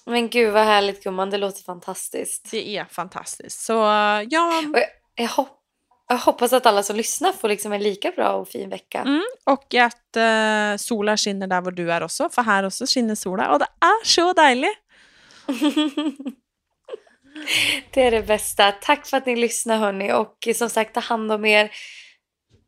[0.06, 2.50] Men gud vad härligt gumman, det låter fantastiskt.
[2.50, 3.60] det är fantastiskt.
[3.60, 4.64] Så ja, jag,
[5.14, 5.58] jag, hop-
[6.08, 9.00] jag hoppas att alla som lyssnar får liksom en lika bra och fin vecka.
[9.00, 13.14] mm, och att uh, solen skinner där var du är också, för här också skinner
[13.14, 14.78] solen och det är så dejligt.
[17.90, 18.72] Det är det bästa.
[18.72, 21.70] Tack för att ni lyssnar hörni och som sagt ta hand om er.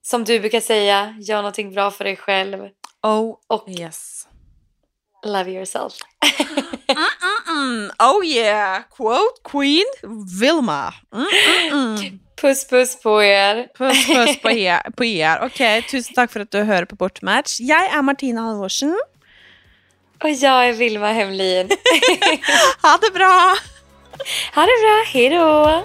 [0.03, 2.69] Som du brukar säga, gör någonting bra för dig själv
[3.03, 4.27] Oh och yes.
[5.27, 5.93] love yourself.
[6.87, 7.91] Mm-mm.
[7.99, 9.85] Oh yeah, quote Queen
[10.41, 10.95] Vilma.
[12.41, 13.69] Puss puss på er.
[13.79, 14.91] Puss puss på er.
[14.91, 15.39] På er.
[15.43, 17.61] Okej, tusen tack för att du hör på Bortmatch.
[17.61, 18.99] Jag är Martina Halvorsen.
[20.23, 21.69] Och jag är Vilma Hemlin.
[22.83, 23.57] Ha det bra!
[24.55, 25.85] Ha det bra, hej då!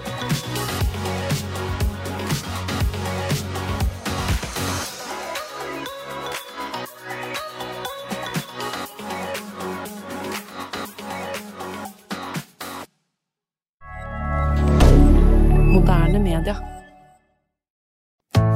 [16.40, 16.69] media.